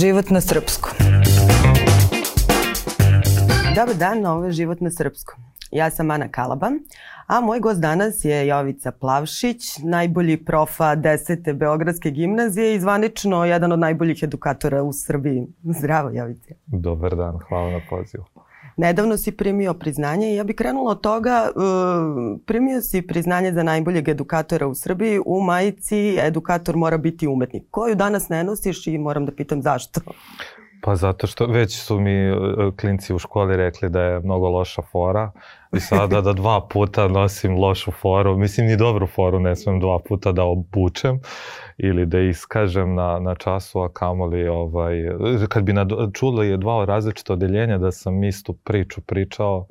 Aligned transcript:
Život 0.00 0.30
na 0.30 0.40
srpskom. 0.40 0.92
Dobar 3.76 3.94
dan, 3.94 4.26
ovo 4.26 4.44
je 4.44 4.52
Život 4.52 4.80
na 4.80 4.90
srpskom. 4.90 5.44
Ja 5.70 5.90
sam 5.90 6.10
Ana 6.10 6.28
Kalaba, 6.28 6.70
a 7.26 7.40
moj 7.40 7.60
gost 7.60 7.80
danas 7.80 8.24
je 8.24 8.46
Jovica 8.46 8.92
Plavšić, 8.92 9.78
najbolji 9.84 10.44
profa 10.44 10.96
10. 10.96 11.52
Beogradske 11.52 12.10
gimnazije 12.10 12.74
i 12.74 12.80
zvanično 12.80 13.44
jedan 13.44 13.72
od 13.72 13.78
najboljih 13.78 14.22
edukatora 14.22 14.82
u 14.82 14.92
Srbiji. 14.92 15.46
Zdravo, 15.62 16.10
Jovice. 16.10 16.54
Dobar 16.66 17.16
dan, 17.16 17.38
hvala 17.48 17.70
na 17.70 17.80
pozivu. 17.90 18.24
Nedavno 18.80 19.16
si 19.16 19.32
primio 19.32 19.74
priznanje 19.74 20.32
i 20.32 20.36
ja 20.36 20.44
bih 20.44 20.56
krenula 20.56 20.90
od 20.90 21.00
toga, 21.00 21.50
uh, 21.54 22.40
primio 22.46 22.80
si 22.80 23.02
priznanje 23.02 23.52
za 23.52 23.62
najboljeg 23.62 24.08
edukatora 24.08 24.66
u 24.66 24.74
Srbiji 24.74 25.20
u 25.26 25.40
majici 25.40 26.16
edukator 26.20 26.76
mora 26.76 26.98
biti 26.98 27.26
umetnik. 27.28 27.62
Koju 27.70 27.94
danas 27.94 28.28
ne 28.28 28.44
nosiš 28.44 28.86
i 28.86 28.98
moram 28.98 29.26
da 29.26 29.32
pitam 29.32 29.62
zašto? 29.62 30.00
Pa 30.82 30.96
zato 30.96 31.26
što 31.26 31.46
već 31.46 31.76
su 31.82 32.00
mi 32.00 32.30
uh, 32.30 32.38
klinci 32.80 33.14
u 33.14 33.18
školi 33.18 33.56
rekli 33.56 33.88
da 33.88 34.02
je 34.02 34.20
mnogo 34.20 34.48
loša 34.48 34.82
fora 34.82 35.32
i 35.72 35.80
sada 35.80 36.20
da 36.20 36.32
dva 36.32 36.60
puta 36.70 37.08
nosim 37.08 37.58
lošu 37.58 37.90
foru, 37.90 38.36
mislim 38.36 38.66
ni 38.66 38.76
dobru 38.76 39.06
foru 39.06 39.40
ne 39.40 39.56
smem 39.56 39.80
dva 39.80 39.98
puta 39.98 40.32
da 40.32 40.44
obučem 40.44 41.20
ili 41.78 42.06
da 42.06 42.20
iskažem 42.20 42.94
na, 42.94 43.18
na 43.18 43.34
času, 43.34 43.80
a 43.80 43.88
kamoli 43.92 44.48
ovaj, 44.48 44.94
kad 45.48 45.62
bi 45.62 45.74
čula 46.14 46.44
je 46.44 46.56
dva 46.56 46.84
različita 46.84 47.32
odeljenja 47.32 47.78
da 47.78 47.92
sam 47.92 48.24
istu 48.24 48.52
priču 48.52 49.00
pričao, 49.00 49.66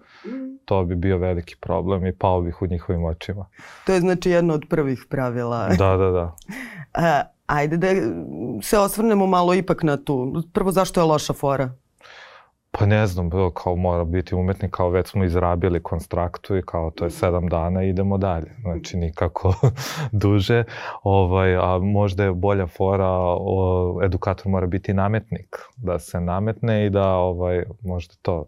to 0.66 0.84
bi 0.84 0.96
bio 0.96 1.18
veliki 1.18 1.56
problem 1.62 2.06
i 2.06 2.16
pao 2.16 2.42
bih 2.42 2.62
u 2.62 2.68
njihovim 2.68 3.06
očima. 3.06 3.46
To 3.86 3.94
je 3.94 4.00
znači 4.00 4.30
jedno 4.30 4.54
od 4.54 4.66
prvih 4.70 5.06
pravila. 5.10 5.68
Da, 5.68 5.98
da, 5.98 6.12
da. 6.12 6.36
A, 6.94 7.22
ajde 7.46 7.78
da 7.78 7.88
se 8.62 8.78
osvrnemo 8.78 9.28
malo 9.28 9.54
ipak 9.54 9.84
na 9.84 9.98
tu. 9.98 10.44
Prvo, 10.54 10.72
zašto 10.72 11.00
je 11.00 11.06
loša 11.06 11.34
fora? 11.34 11.70
Pa 12.72 12.86
ne 12.86 13.08
znam, 13.08 13.30
kao 13.54 13.76
mora 13.76 14.04
biti 14.04 14.36
umetnik, 14.36 14.72
kao 14.72 14.90
već 14.90 15.08
smo 15.08 15.24
izrabili 15.24 15.84
konstraktu 15.84 16.58
i 16.58 16.62
kao 16.62 16.92
to 16.92 17.06
je 17.06 17.12
sedam 17.12 17.48
dana 17.48 17.84
idemo 17.84 18.18
dalje. 18.18 18.56
Znači 18.62 18.98
nikako 18.98 19.54
duže. 20.12 20.64
Ovaj, 21.04 21.56
a 21.56 21.80
možda 21.82 22.24
je 22.24 22.34
bolja 22.34 22.68
fora, 22.68 23.10
o, 23.10 24.00
edukator 24.04 24.48
mora 24.48 24.68
biti 24.68 24.94
nametnik. 24.94 25.58
Da 25.78 26.00
se 26.00 26.22
nametne 26.22 26.86
i 26.86 26.90
da 26.90 27.14
ovaj, 27.14 27.64
možda 27.82 28.14
to 28.22 28.46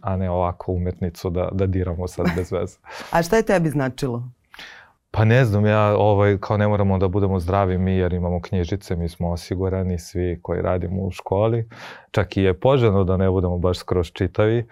a 0.00 0.16
ne 0.16 0.30
ovako 0.30 0.72
umetnicu 0.72 1.30
da, 1.30 1.48
da 1.52 1.66
diramo 1.66 2.08
sad 2.08 2.26
bez 2.36 2.52
veze. 2.52 2.78
a 3.12 3.22
šta 3.22 3.36
je 3.36 3.42
tebi 3.42 3.68
značilo? 3.68 4.28
Pa 5.12 5.24
ne 5.24 5.44
znam, 5.44 5.66
ja 5.66 5.96
ovaj, 5.96 6.38
kao 6.40 6.56
ne 6.56 6.68
moramo 6.68 6.98
da 6.98 7.08
budemo 7.08 7.40
zdravi 7.40 7.78
mi 7.78 7.92
jer 7.92 8.12
imamo 8.12 8.40
knjižice, 8.40 8.96
mi 8.96 9.08
smo 9.08 9.30
osigurani 9.30 9.98
svi 9.98 10.38
koji 10.42 10.62
radimo 10.62 11.02
u 11.02 11.10
školi. 11.10 11.68
Čak 12.10 12.36
i 12.36 12.42
je 12.42 12.60
poželjno 12.60 13.04
da 13.04 13.16
ne 13.16 13.30
budemo 13.30 13.58
baš 13.58 13.78
skroz 13.78 14.10
čitavi, 14.12 14.66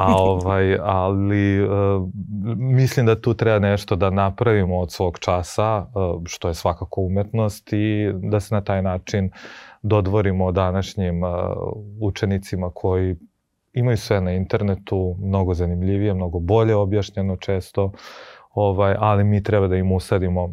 a, 0.00 0.14
ovaj, 0.22 0.78
ali 0.82 1.64
uh, 1.64 2.08
mislim 2.56 3.06
da 3.06 3.20
tu 3.20 3.34
treba 3.34 3.58
nešto 3.58 3.96
da 3.96 4.10
napravimo 4.10 4.78
od 4.78 4.92
svog 4.92 5.18
časa, 5.18 5.78
uh, 5.78 6.22
što 6.26 6.48
je 6.48 6.54
svakako 6.54 7.00
umetnost 7.00 7.72
i 7.72 8.12
da 8.14 8.40
se 8.40 8.54
na 8.54 8.60
taj 8.60 8.82
način 8.82 9.30
dodvorimo 9.82 10.52
današnjim 10.52 11.22
uh, 11.22 11.30
učenicima 12.00 12.70
koji 12.74 13.16
imaju 13.72 13.96
sve 13.96 14.20
na 14.20 14.32
internetu, 14.32 15.16
mnogo 15.18 15.54
zanimljivije, 15.54 16.14
mnogo 16.14 16.38
bolje 16.38 16.74
objašnjeno 16.74 17.36
često. 17.36 17.84
Uh, 17.84 17.92
ovaj, 18.54 18.96
ali 18.98 19.24
mi 19.24 19.42
treba 19.42 19.68
da 19.68 19.76
im 19.76 19.92
usadimo 19.92 20.50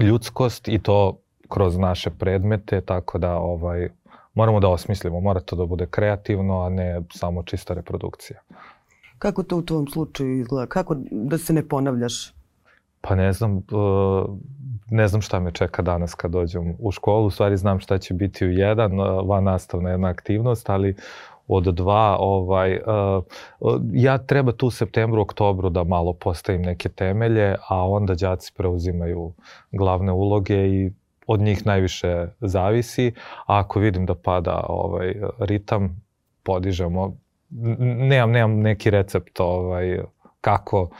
ljudskost 0.00 0.68
i 0.68 0.78
to 0.78 1.18
kroz 1.48 1.78
naše 1.78 2.10
predmete, 2.10 2.80
tako 2.80 3.18
da 3.18 3.36
ovaj, 3.36 3.88
moramo 4.34 4.60
da 4.60 4.68
osmislimo, 4.68 5.20
mora 5.20 5.40
to 5.40 5.56
da 5.56 5.66
bude 5.66 5.86
kreativno, 5.86 6.60
a 6.62 6.68
ne 6.68 7.00
samo 7.12 7.42
čista 7.42 7.74
reprodukcija. 7.74 8.40
Kako 9.18 9.42
to 9.42 9.56
u 9.56 9.62
tvom 9.62 9.86
slučaju 9.86 10.38
izgleda? 10.40 10.66
Kako 10.66 10.96
da 11.10 11.38
se 11.38 11.52
ne 11.52 11.68
ponavljaš? 11.68 12.34
Pa 13.00 13.14
ne 13.14 13.32
znam, 13.32 13.56
uh, 13.56 13.62
ne 14.90 15.08
znam 15.08 15.22
šta 15.22 15.40
me 15.40 15.52
čeka 15.52 15.82
danas 15.82 16.14
kad 16.14 16.30
dođem 16.30 16.76
u 16.78 16.90
školu, 16.90 17.26
u 17.26 17.30
stvari 17.30 17.56
znam 17.56 17.80
šta 17.80 17.98
će 17.98 18.14
biti 18.14 18.46
u 18.46 18.50
jedan, 18.50 19.00
uh, 19.00 19.28
van 19.28 19.44
nastavna 19.44 19.90
jedna 19.90 20.08
aktivnost, 20.08 20.70
ali 20.70 20.96
od 21.52 21.64
dva, 21.64 22.16
ovaj, 22.20 22.76
uh, 22.76 23.24
ja 23.92 24.18
treba 24.18 24.52
tu 24.52 24.66
u 24.66 24.70
septembru, 24.70 25.22
oktobru 25.22 25.70
da 25.70 25.84
malo 25.84 26.12
postavim 26.12 26.62
neke 26.62 26.88
temelje, 26.88 27.56
a 27.68 27.88
onda 27.88 28.14
đaci 28.14 28.52
preuzimaju 28.56 29.32
glavne 29.72 30.12
uloge 30.12 30.68
i 30.68 30.90
od 31.26 31.40
njih 31.40 31.66
najviše 31.66 32.26
zavisi, 32.40 33.12
a 33.46 33.58
ako 33.58 33.80
vidim 33.80 34.06
da 34.06 34.14
pada 34.14 34.64
ovaj 34.68 35.14
ritam, 35.38 36.02
podižemo. 36.42 37.16
Nemam, 38.10 38.30
nemam 38.30 38.60
neki 38.60 38.90
recept 38.90 39.40
ovaj, 39.40 40.00
kako 40.40 40.90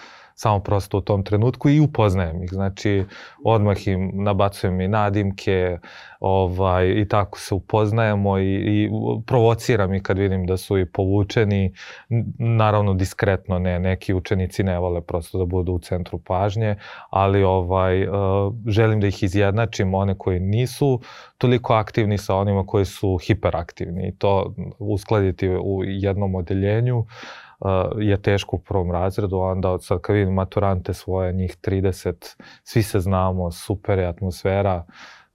samo 0.41 0.61
prosto 0.61 0.99
u 0.99 1.01
tom 1.01 1.23
trenutku 1.23 1.69
i 1.69 1.81
upoznajem 1.81 2.43
ih. 2.43 2.51
Znači, 2.53 3.05
odmah 3.45 3.89
im 3.89 4.11
nabacujem 4.15 4.81
i 4.81 4.89
nadimke 4.89 5.79
ovaj, 6.21 6.89
i 6.89 7.09
tako 7.09 7.39
se 7.39 7.55
upoznajemo 7.55 8.39
i, 8.39 8.55
i 8.55 8.91
provociram 9.27 9.95
ih 9.95 10.03
kad 10.03 10.19
vidim 10.19 10.47
da 10.47 10.57
su 10.57 10.79
i 10.79 10.87
povučeni. 10.87 11.73
Naravno, 12.39 12.95
diskretno 12.95 13.59
ne, 13.59 13.79
neki 13.79 14.15
učenici 14.15 14.65
ne 14.65 14.79
vole 14.79 15.01
prosto 15.01 15.39
da 15.39 15.45
budu 15.45 15.73
u 15.73 15.79
centru 15.79 16.19
pažnje, 16.19 16.77
ali 17.11 17.43
ovaj, 17.43 18.09
uh, 18.09 18.15
želim 18.67 19.01
da 19.01 19.07
ih 19.07 19.23
izjednačim, 19.23 19.95
one 19.95 20.15
koji 20.19 20.41
nisu 20.41 21.01
toliko 21.39 21.75
aktivni 21.75 22.19
sa 22.19 22.35
onima 22.35 22.67
koji 22.67 22.85
su 22.85 23.19
hiperaktivni 23.27 24.09
i 24.09 24.17
to 24.19 24.55
uskladiti 24.79 25.49
u 25.49 25.85
jednom 25.85 26.35
odeljenju. 26.35 26.99
Uh, 26.99 27.07
je 27.99 28.23
teško 28.23 28.57
u 28.57 28.59
prvom 28.59 28.91
razredu, 28.91 29.39
onda 29.39 29.79
sad 29.79 30.01
kad 30.01 30.17
vidim 30.17 30.35
maturante 30.35 30.95
svoje, 30.95 31.33
njih 31.33 31.57
30, 31.63 32.37
svi 32.63 32.83
se 32.83 33.01
znamo, 33.01 33.51
super 33.51 33.99
je 33.99 34.07
atmosfera, 34.07 34.85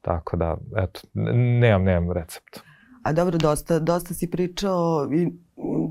tako 0.01 0.37
da, 0.37 0.57
eto, 0.77 0.99
nemam, 1.13 1.83
nemam 1.83 2.11
recept. 2.11 2.59
A 3.03 3.13
dobro, 3.13 3.37
dosta, 3.37 3.79
dosta 3.79 4.13
si 4.13 4.31
pričao 4.31 5.09
i 5.13 5.27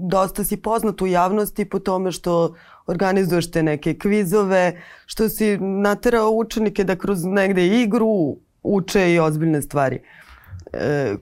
dosta 0.08 0.44
si 0.44 0.56
poznat 0.56 1.02
u 1.02 1.06
javnosti 1.06 1.64
po 1.64 1.78
tome 1.78 2.12
što 2.12 2.54
organizuješ 2.86 3.50
te 3.50 3.62
neke 3.62 3.98
kvizove, 3.98 4.82
što 5.06 5.28
si 5.28 5.58
naterao 5.58 6.30
učenike 6.30 6.84
da 6.84 6.96
kroz 6.96 7.24
negde 7.24 7.66
igru 7.66 8.36
uče 8.62 9.12
i 9.12 9.18
ozbiljne 9.18 9.62
stvari. 9.62 9.96
E, 9.96 10.23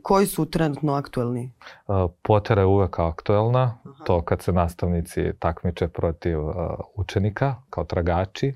koji 0.02 0.26
su 0.26 0.50
trenutno 0.50 0.92
aktuelni? 0.92 1.52
E, 1.88 1.92
Potera 2.22 2.62
je 2.62 2.66
uvek 2.66 2.98
aktuelna, 2.98 3.78
Aha. 3.84 4.04
to 4.04 4.22
kad 4.22 4.42
se 4.42 4.52
nastavnici 4.52 5.32
takmiče 5.38 5.88
protiv 5.88 6.46
uh, 6.46 6.54
učenika 6.94 7.54
kao 7.70 7.84
tragači 7.84 8.54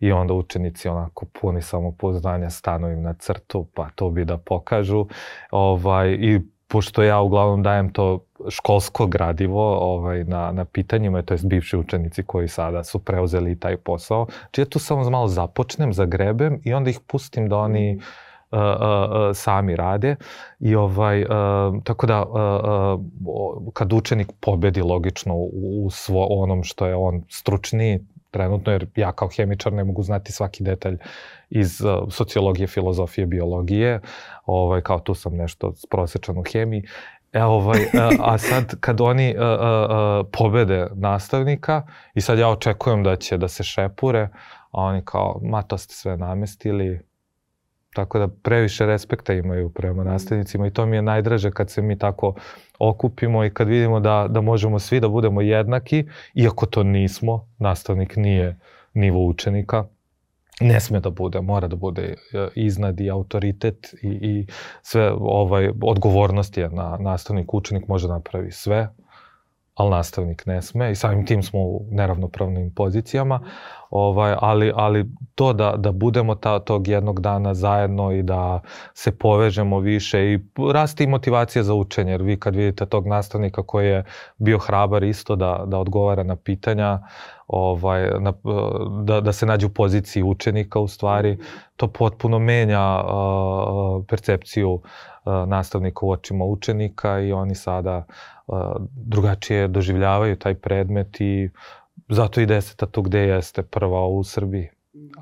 i 0.00 0.12
onda 0.12 0.34
učenici 0.34 0.88
onako 0.88 1.26
puni 1.40 1.62
samopouzdanja 1.62 2.50
stanu 2.50 2.90
im 2.90 3.02
na 3.02 3.12
crtu 3.12 3.66
pa 3.74 3.90
to 3.94 4.10
bi 4.10 4.24
da 4.24 4.38
pokažu 4.38 5.06
ovaj, 5.50 6.12
i 6.20 6.40
pošto 6.68 7.02
ja 7.02 7.20
uglavnom 7.20 7.62
dajem 7.62 7.92
to 7.92 8.24
školsko 8.48 9.06
gradivo 9.06 9.78
ovaj, 9.78 10.24
na, 10.24 10.52
na 10.52 10.64
pitanjima, 10.64 11.22
to 11.22 11.34
je 11.34 11.40
bivši 11.44 11.76
učenici 11.76 12.22
koji 12.22 12.48
sada 12.48 12.84
su 12.84 12.98
preuzeli 12.98 13.60
taj 13.60 13.76
posao. 13.76 14.26
Znači 14.40 14.60
ja 14.60 14.64
tu 14.64 14.78
samo 14.78 15.10
malo 15.10 15.28
započnem, 15.28 15.92
zagrebem 15.92 16.60
i 16.64 16.74
onda 16.74 16.90
ih 16.90 17.00
pustim 17.06 17.48
da 17.48 17.56
oni 17.56 17.94
mm 17.94 18.27
uh, 18.52 18.58
uh, 18.58 19.34
sami 19.34 19.76
rade 19.76 20.16
i 20.60 20.74
ovaj 20.74 21.22
uh, 21.22 21.28
tako 21.84 22.06
da 22.06 22.24
uh, 22.24 23.00
kad 23.72 23.92
učenik 23.92 24.32
pobedi 24.40 24.82
logično 24.82 25.34
u, 25.34 25.84
u 25.84 25.90
svo 25.90 26.26
onom 26.30 26.64
što 26.64 26.86
je 26.86 26.94
on 26.94 27.22
stručniji 27.28 28.00
trenutno 28.30 28.72
jer 28.72 28.86
ja 28.96 29.12
kao 29.12 29.28
hemičar 29.36 29.72
ne 29.72 29.84
mogu 29.84 30.02
znati 30.02 30.32
svaki 30.32 30.64
detalj 30.64 30.96
iz 31.50 31.80
uh, 31.80 32.08
sociologije, 32.10 32.66
filozofije, 32.66 33.26
biologije, 33.26 34.00
ovaj 34.46 34.80
kao 34.80 35.00
tu 35.00 35.14
sam 35.14 35.36
nešto 35.36 35.72
prosečan 35.90 36.38
u 36.38 36.44
hemiji. 36.52 36.82
E, 37.32 37.42
ovaj, 37.42 37.80
a 38.20 38.38
sad 38.38 38.80
kad 38.80 39.00
oni 39.00 39.34
uh, 39.36 39.42
uh, 39.42 40.26
pobede 40.32 40.86
nastavnika 40.94 41.86
i 42.14 42.20
sad 42.20 42.38
ja 42.38 42.48
očekujem 42.48 43.02
da 43.02 43.16
će 43.16 43.38
da 43.38 43.48
se 43.48 43.62
šepure, 43.62 44.28
a 44.70 44.82
oni 44.82 45.02
kao, 45.04 45.40
ma 45.42 45.62
to 45.62 45.78
ste 45.78 45.94
sve 45.94 46.16
namestili, 46.16 47.00
Tako 47.98 48.18
da 48.18 48.28
previše 48.28 48.86
respekta 48.86 49.34
imaju 49.34 49.70
prema 49.70 50.04
nastavnicima 50.04 50.66
i 50.66 50.70
to 50.70 50.86
mi 50.86 50.96
je 50.96 51.02
najdraže 51.02 51.50
kad 51.50 51.70
se 51.70 51.82
mi 51.82 51.98
tako 51.98 52.34
okupimo 52.78 53.44
i 53.44 53.50
kad 53.50 53.68
vidimo 53.68 54.00
da, 54.00 54.26
da 54.30 54.40
možemo 54.40 54.78
svi 54.78 55.00
da 55.00 55.08
budemo 55.08 55.40
jednaki, 55.40 56.04
iako 56.34 56.66
to 56.66 56.82
nismo, 56.82 57.48
nastavnik 57.58 58.16
nije 58.16 58.58
nivo 58.94 59.26
učenika, 59.26 59.84
ne 60.60 60.80
sme 60.80 61.00
da 61.00 61.10
bude, 61.10 61.40
mora 61.40 61.68
da 61.68 61.76
bude 61.76 62.02
e, 62.02 62.48
iznad 62.54 63.00
i 63.00 63.10
autoritet 63.10 63.94
i, 64.02 64.08
i 64.08 64.46
sve 64.82 65.12
ovaj, 65.12 65.70
odgovornost 65.82 66.56
je 66.56 66.68
na 66.68 66.96
nastavnik, 67.00 67.54
učenik 67.54 67.88
može 67.88 68.08
napravi 68.08 68.52
sve, 68.52 68.88
ali 69.78 69.90
nastavnik 69.90 70.46
ne 70.46 70.62
sme 70.62 70.90
i 70.90 70.94
samim 70.94 71.26
tim 71.26 71.42
smo 71.42 71.60
u 71.60 71.86
neravnopravnim 71.90 72.74
pozicijama. 72.74 73.40
Ovaj, 73.90 74.34
ali, 74.40 74.72
ali 74.74 75.10
to 75.34 75.52
da, 75.52 75.74
da 75.76 75.92
budemo 75.92 76.34
ta, 76.34 76.58
tog 76.58 76.88
jednog 76.88 77.20
dana 77.20 77.54
zajedno 77.54 78.12
i 78.12 78.22
da 78.22 78.60
se 78.94 79.18
povežemo 79.18 79.78
više 79.78 80.32
i 80.32 80.38
rasti 80.72 81.06
motivacija 81.06 81.62
za 81.62 81.74
učenje, 81.74 82.12
jer 82.12 82.22
vi 82.22 82.40
kad 82.40 82.56
vidite 82.56 82.86
tog 82.86 83.06
nastavnika 83.06 83.62
koji 83.62 83.88
je 83.88 84.04
bio 84.38 84.58
hrabar 84.58 85.02
isto 85.02 85.36
da, 85.36 85.64
da 85.66 85.78
odgovara 85.78 86.22
na 86.22 86.36
pitanja, 86.36 86.98
ovaj, 87.48 88.10
na, 88.20 88.32
da, 89.04 89.20
da 89.20 89.32
se 89.32 89.46
nađe 89.46 89.66
u 89.66 89.68
poziciji 89.70 90.22
učenika 90.22 90.80
u 90.80 90.88
stvari, 90.88 91.38
to 91.76 91.88
potpuno 91.88 92.38
menja 92.38 93.00
uh, 93.00 94.04
percepciju 94.08 94.72
uh, 94.72 94.82
nastavnika 95.46 96.06
u 96.06 96.10
očima 96.10 96.44
učenika 96.44 97.20
i 97.20 97.32
oni 97.32 97.54
sada 97.54 98.06
uh, 98.46 98.58
drugačije 98.90 99.68
doživljavaju 99.68 100.36
taj 100.36 100.54
predmet 100.54 101.20
i 101.20 101.50
zato 102.08 102.40
i 102.40 102.46
deseta 102.46 102.86
tu 102.86 103.02
gde 103.02 103.18
jeste 103.18 103.62
prva 103.62 104.06
u 104.06 104.24
Srbiji. 104.24 104.68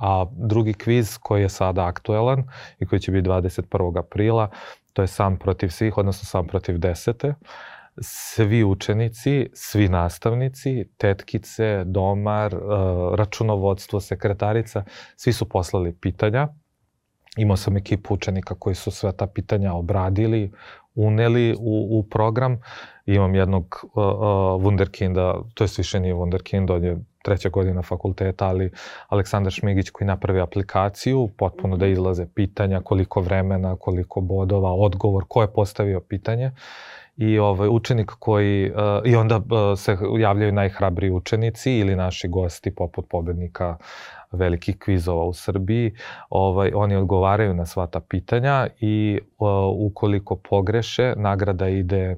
A 0.01 0.27
drugi 0.31 0.73
kviz 0.73 1.19
koji 1.19 1.43
je 1.43 1.49
sada 1.49 1.87
aktuelan 1.87 2.45
i 2.79 2.87
koji 2.87 3.01
će 3.01 3.13
biti 3.13 3.29
21. 3.29 3.99
aprila, 3.99 4.51
to 4.93 5.03
je 5.03 5.09
sam 5.09 5.37
protiv 5.39 5.69
svih, 5.69 5.99
odnosno 5.99 6.25
sam 6.25 6.47
protiv 6.47 6.79
desete. 6.79 7.29
Uh, 7.29 7.37
svi 8.01 8.65
učenici, 8.65 9.51
svi 9.53 9.89
nastavnici, 9.89 10.89
tetkice, 10.97 11.85
domar, 11.85 12.55
e, 12.55 12.59
računovodstvo, 13.17 14.01
sekretarica, 14.01 14.85
svi 15.17 15.33
su 15.33 15.49
poslali 15.49 15.93
pitanja. 15.93 16.49
Imao 17.37 17.57
sam 17.57 17.77
ekipu 17.77 18.15
učenika 18.15 18.55
koji 18.55 18.75
su 18.75 18.91
sve 18.91 19.13
ta 19.13 19.27
pitanja 19.27 19.73
obradili, 19.73 20.53
uneli 20.95 21.55
u, 21.59 21.99
u 21.99 22.03
program. 22.03 22.61
Imam 23.07 23.35
jednog 23.35 23.81
uh, 23.83 23.91
uh, 23.95 24.03
wunderkinda, 24.63 25.43
to 25.55 25.65
je 25.65 25.69
više 25.79 26.01
nije 26.01 26.15
wunderkind, 26.15 26.75
on 26.75 26.85
je 26.85 26.97
treća 27.25 27.49
godina 27.49 27.83
fakulteta, 27.83 28.47
ali 28.47 28.71
Aleksandar 29.09 29.53
Šmigić 29.53 29.91
koji 29.91 30.09
napravi 30.09 30.41
aplikaciju, 30.41 31.29
potpuno 31.37 31.77
da 31.77 31.87
izlaze 31.87 32.27
pitanja, 32.35 32.81
koliko 32.81 33.21
vremena, 33.21 33.77
koliko 33.77 34.21
bodova, 34.21 34.73
odgovor, 34.73 35.25
ko 35.29 35.43
je 35.43 35.53
postavio 35.53 36.01
pitanje. 36.01 36.51
I 37.17 37.39
ovaj 37.39 37.69
učenik 37.69 38.13
koji 38.19 38.71
uh, 38.71 38.77
i 39.05 39.17
onda 39.17 39.37
uh, 39.37 39.79
se 39.79 39.97
javljaju 40.19 40.53
najhrabriji 40.53 41.11
učenici 41.11 41.73
ili 41.73 41.97
naši 41.97 42.29
gosti 42.29 42.75
poput 42.75 43.07
pobednika 43.09 43.77
velikih 44.33 44.79
kvizova 44.79 45.25
u 45.25 45.33
Srbiji. 45.33 45.95
Ovaj 46.31 46.73
oni 46.75 46.97
odgovaraju 46.97 47.55
na 47.55 47.67
sva 47.67 47.87
ta 47.87 48.01
pitanja 48.01 48.67
i 48.81 49.19
uh, 49.39 49.49
ukoliko 49.87 50.37
pogreše, 50.37 51.15
nagrada 51.17 51.69
ide 51.69 52.17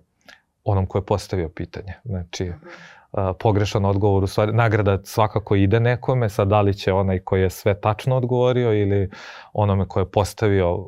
onom 0.64 0.86
ko 0.86 0.98
je 0.98 1.06
postavio 1.06 1.48
pitanje. 1.48 1.94
Znači, 2.04 2.48
uh, 2.48 3.20
pogrešan 3.40 3.84
odgovor 3.84 4.24
u 4.24 4.26
stvari, 4.26 4.52
nagrada 4.52 4.98
svakako 5.04 5.56
ide 5.56 5.80
nekome, 5.80 6.28
sad 6.28 6.48
da 6.48 6.60
li 6.60 6.74
će 6.74 6.92
onaj 6.92 7.18
koji 7.18 7.42
je 7.42 7.50
sve 7.50 7.80
tačno 7.80 8.16
odgovorio 8.16 8.74
ili 8.74 9.10
onome 9.52 9.88
ko 9.88 10.00
je 10.00 10.10
postavio 10.10 10.74
uh, 10.74 10.86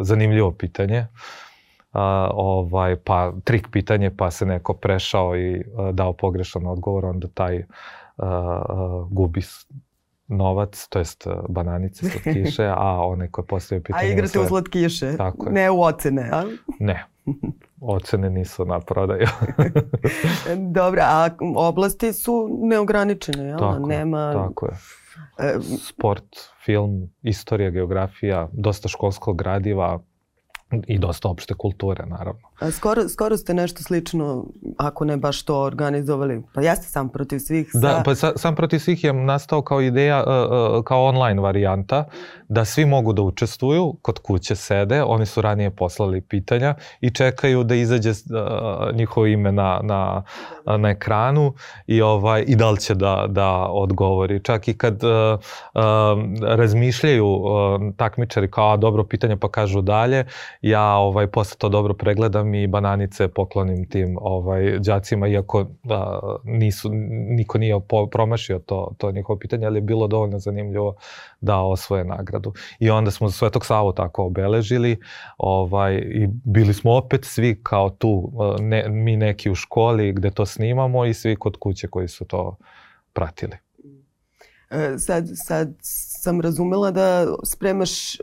zanimljivo 0.00 0.52
pitanje. 0.52 0.98
Uh, 1.00 1.49
a, 1.92 2.30
ovaj, 2.34 2.96
pa 2.96 3.32
trik 3.44 3.68
pitanje, 3.72 4.10
pa 4.16 4.30
se 4.30 4.46
neko 4.46 4.74
prešao 4.74 5.36
i 5.36 5.64
a, 5.78 5.92
dao 5.92 6.12
pogrešan 6.12 6.66
odgovor, 6.66 7.04
onda 7.04 7.28
taj 7.34 7.58
a, 7.58 7.64
a, 8.16 9.06
gubi 9.10 9.40
novac, 10.30 10.86
to 10.88 10.98
jest 10.98 11.26
bananice, 11.48 12.06
slatkiše, 12.10 12.64
a 12.76 13.06
onaj 13.06 13.28
ko 13.28 13.42
postavio 13.42 13.82
pitanje... 13.82 14.08
A 14.08 14.12
igrate 14.12 14.28
sve... 14.28 14.40
u 14.40 14.46
slatkiše, 14.46 15.16
Tako 15.16 15.46
je. 15.46 15.52
ne 15.52 15.70
u 15.70 15.82
ocene, 15.82 16.28
a? 16.32 16.44
Ne, 16.78 17.04
ocene 17.80 18.30
nisu 18.30 18.64
na 18.64 18.80
prodaju. 18.80 19.26
Dobro, 20.76 21.00
a 21.04 21.28
oblasti 21.56 22.12
su 22.12 22.58
neograničene, 22.62 23.44
jel? 23.44 23.58
Tako, 23.58 23.86
Nema... 23.86 24.32
tako 24.32 24.66
je. 24.66 24.72
E, 25.38 25.58
Sport, 25.80 26.36
film, 26.64 27.10
istorija, 27.22 27.70
geografija, 27.70 28.48
dosta 28.52 28.88
školskog 28.88 29.36
gradiva, 29.36 29.98
i 30.86 30.98
dosta 30.98 31.28
opšte 31.28 31.54
kulture, 31.54 32.06
naravno. 32.06 32.40
A 32.60 32.70
skoro, 32.70 33.08
skoro 33.08 33.36
ste 33.36 33.54
nešto 33.54 33.82
slično, 33.82 34.44
ako 34.78 35.04
ne 35.04 35.16
baš 35.16 35.42
to 35.42 35.62
organizovali. 35.62 36.42
Pa 36.54 36.60
jeste 36.60 36.86
sam 36.86 37.08
protiv 37.08 37.38
svih. 37.38 37.70
Sa... 37.72 37.78
Da, 37.78 38.02
pa 38.04 38.14
sa, 38.14 38.32
sam 38.36 38.56
protiv 38.56 38.78
svih 38.78 39.04
je 39.04 39.12
nastao 39.12 39.62
kao 39.62 39.80
ideja, 39.80 40.24
uh, 40.24 40.78
uh, 40.78 40.84
kao 40.84 41.04
online 41.04 41.40
varijanta, 41.40 42.04
da 42.48 42.64
svi 42.64 42.84
mogu 42.84 43.12
da 43.12 43.22
učestvuju, 43.22 43.96
kod 44.02 44.18
kuće 44.18 44.56
sede, 44.56 45.02
oni 45.02 45.26
su 45.26 45.40
ranije 45.40 45.70
poslali 45.70 46.20
pitanja 46.20 46.74
i 47.00 47.10
čekaju 47.10 47.64
da 47.64 47.74
izađe 47.74 48.10
uh, 48.10 48.96
njihovo 48.96 49.26
ime 49.26 49.52
na, 49.52 49.80
na, 49.82 50.22
na 50.76 50.90
ekranu 50.90 51.54
i, 51.86 52.02
ovaj, 52.02 52.44
i 52.46 52.56
da 52.56 52.70
li 52.70 52.80
će 52.80 52.94
da, 52.94 53.26
da 53.28 53.66
odgovori. 53.70 54.42
Čak 54.42 54.68
i 54.68 54.78
kad 54.78 55.04
uh, 55.04 55.10
uh, 55.10 55.82
razmišljaju 56.42 57.26
uh, 57.26 57.42
takmičari 57.96 58.50
kao, 58.50 58.72
a 58.72 58.76
dobro 58.76 59.04
pitanje 59.04 59.36
pa 59.36 59.50
kažu 59.50 59.80
dalje, 59.80 60.24
ja 60.62 60.96
ovaj, 60.96 61.26
posle 61.26 61.58
to 61.58 61.68
dobro 61.68 61.94
pregledam 61.94 62.54
i 62.54 62.66
bananice 62.66 63.28
poklonim 63.28 63.88
tim 63.88 64.18
ovaj 64.20 64.78
đacima 64.78 65.28
iako 65.28 65.66
da, 65.82 66.20
nisu 66.44 66.90
niko 67.28 67.58
nije 67.58 67.80
po, 67.88 68.06
promašio 68.06 68.58
to 68.58 68.94
to 68.98 69.12
njihovo 69.12 69.38
pitanje, 69.38 69.66
ali 69.66 69.76
je 69.76 69.82
bilo 69.82 70.06
dovoljno 70.06 70.38
zanimljivo 70.38 70.94
da 71.40 71.60
osvoje 71.60 72.04
nagradu. 72.04 72.52
I 72.78 72.90
onda 72.90 73.10
smo 73.10 73.30
Svetog 73.30 73.66
Savu 73.66 73.92
tako 73.92 74.24
obeležili, 74.24 75.00
ovaj 75.38 75.94
i 75.94 76.26
bili 76.44 76.74
smo 76.74 76.96
opet 76.96 77.24
svi 77.24 77.60
kao 77.62 77.90
tu 77.90 78.32
ne, 78.60 78.88
mi 78.88 79.16
neki 79.16 79.50
u 79.50 79.54
školi 79.54 80.12
gde 80.12 80.30
to 80.30 80.46
snimamo 80.46 81.04
i 81.04 81.14
svi 81.14 81.36
kod 81.36 81.56
kuće 81.56 81.88
koji 81.88 82.08
su 82.08 82.24
to 82.24 82.56
pratili. 83.12 83.56
E, 84.70 84.98
sad, 84.98 85.24
sad 85.34 85.74
sam 86.20 86.40
razumela 86.40 86.90
da 86.90 87.26
spremaš 87.44 88.16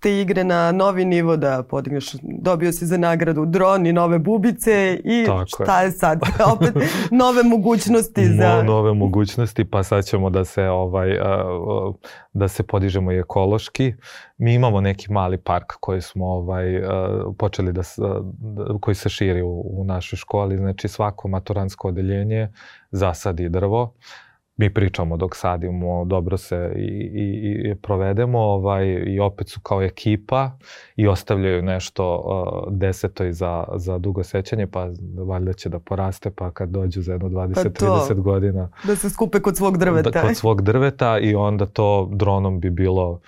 te 0.00 0.20
igre 0.20 0.44
na 0.44 0.72
novi 0.72 1.04
nivo 1.04 1.36
da 1.36 1.62
podigneš. 1.62 2.12
Dobio 2.22 2.72
si 2.72 2.86
za 2.86 2.96
nagradu 2.96 3.46
dron 3.46 3.86
i 3.86 3.92
nove 3.92 4.18
bubice 4.18 5.00
i 5.04 5.24
Tako 5.26 5.46
šta 5.46 5.80
je. 5.80 5.86
je 5.86 5.92
sad? 5.92 6.20
Opet 6.54 6.74
nove 7.10 7.42
mogućnosti 7.42 8.26
za... 8.26 8.62
nove 8.62 8.94
mogućnosti, 8.94 9.64
pa 9.64 9.82
sad 9.82 10.04
ćemo 10.04 10.30
da 10.30 10.44
se 10.44 10.68
ovaj 10.68 11.18
da 12.32 12.48
se 12.48 12.62
podižemo 12.62 13.12
i 13.12 13.18
ekološki. 13.18 13.94
Mi 14.38 14.54
imamo 14.54 14.80
neki 14.80 15.12
mali 15.12 15.38
park 15.38 15.72
koji 15.80 16.00
smo 16.00 16.26
ovaj 16.26 16.82
počeli 17.38 17.72
da, 17.72 17.82
da 17.96 18.78
koji 18.80 18.94
se 18.94 19.08
širi 19.08 19.42
u, 19.42 19.64
u 19.66 19.84
našoj 19.84 20.16
školi, 20.16 20.56
znači 20.56 20.88
svako 20.88 21.28
maturansko 21.28 21.88
odeljenje 21.88 22.52
zasadi 22.90 23.48
drvo 23.48 23.94
mi 24.56 24.74
pričamo 24.74 25.16
dok 25.16 25.36
sadimo, 25.36 26.04
dobro 26.04 26.36
se 26.36 26.72
i, 26.76 27.10
i, 27.14 27.70
i 27.70 27.74
provedemo 27.74 28.38
ovaj, 28.38 28.86
i 29.06 29.20
opet 29.20 29.48
su 29.48 29.60
kao 29.60 29.82
ekipa 29.82 30.50
i 30.96 31.08
ostavljaju 31.08 31.62
nešto 31.62 32.16
uh, 32.16 32.72
desetoj 32.72 33.32
za, 33.32 33.64
za 33.76 33.98
dugo 33.98 34.22
sećanje, 34.22 34.66
pa 34.66 34.88
valjda 35.26 35.52
će 35.52 35.68
da 35.68 35.78
poraste, 35.78 36.30
pa 36.30 36.50
kad 36.50 36.68
dođu 36.68 37.02
za 37.02 37.12
jedno 37.12 37.28
20-30 37.28 38.08
pa 38.08 38.14
godina. 38.14 38.70
Da 38.84 38.96
se 38.96 39.10
skupe 39.10 39.40
kod 39.40 39.56
svog 39.56 39.78
drveta. 39.78 40.10
Da, 40.10 40.22
kod 40.22 40.36
svog 40.36 40.62
drveta 40.62 41.18
i 41.18 41.34
onda 41.34 41.66
to 41.66 42.08
dronom 42.12 42.60
bi 42.60 42.70
bilo 42.70 43.20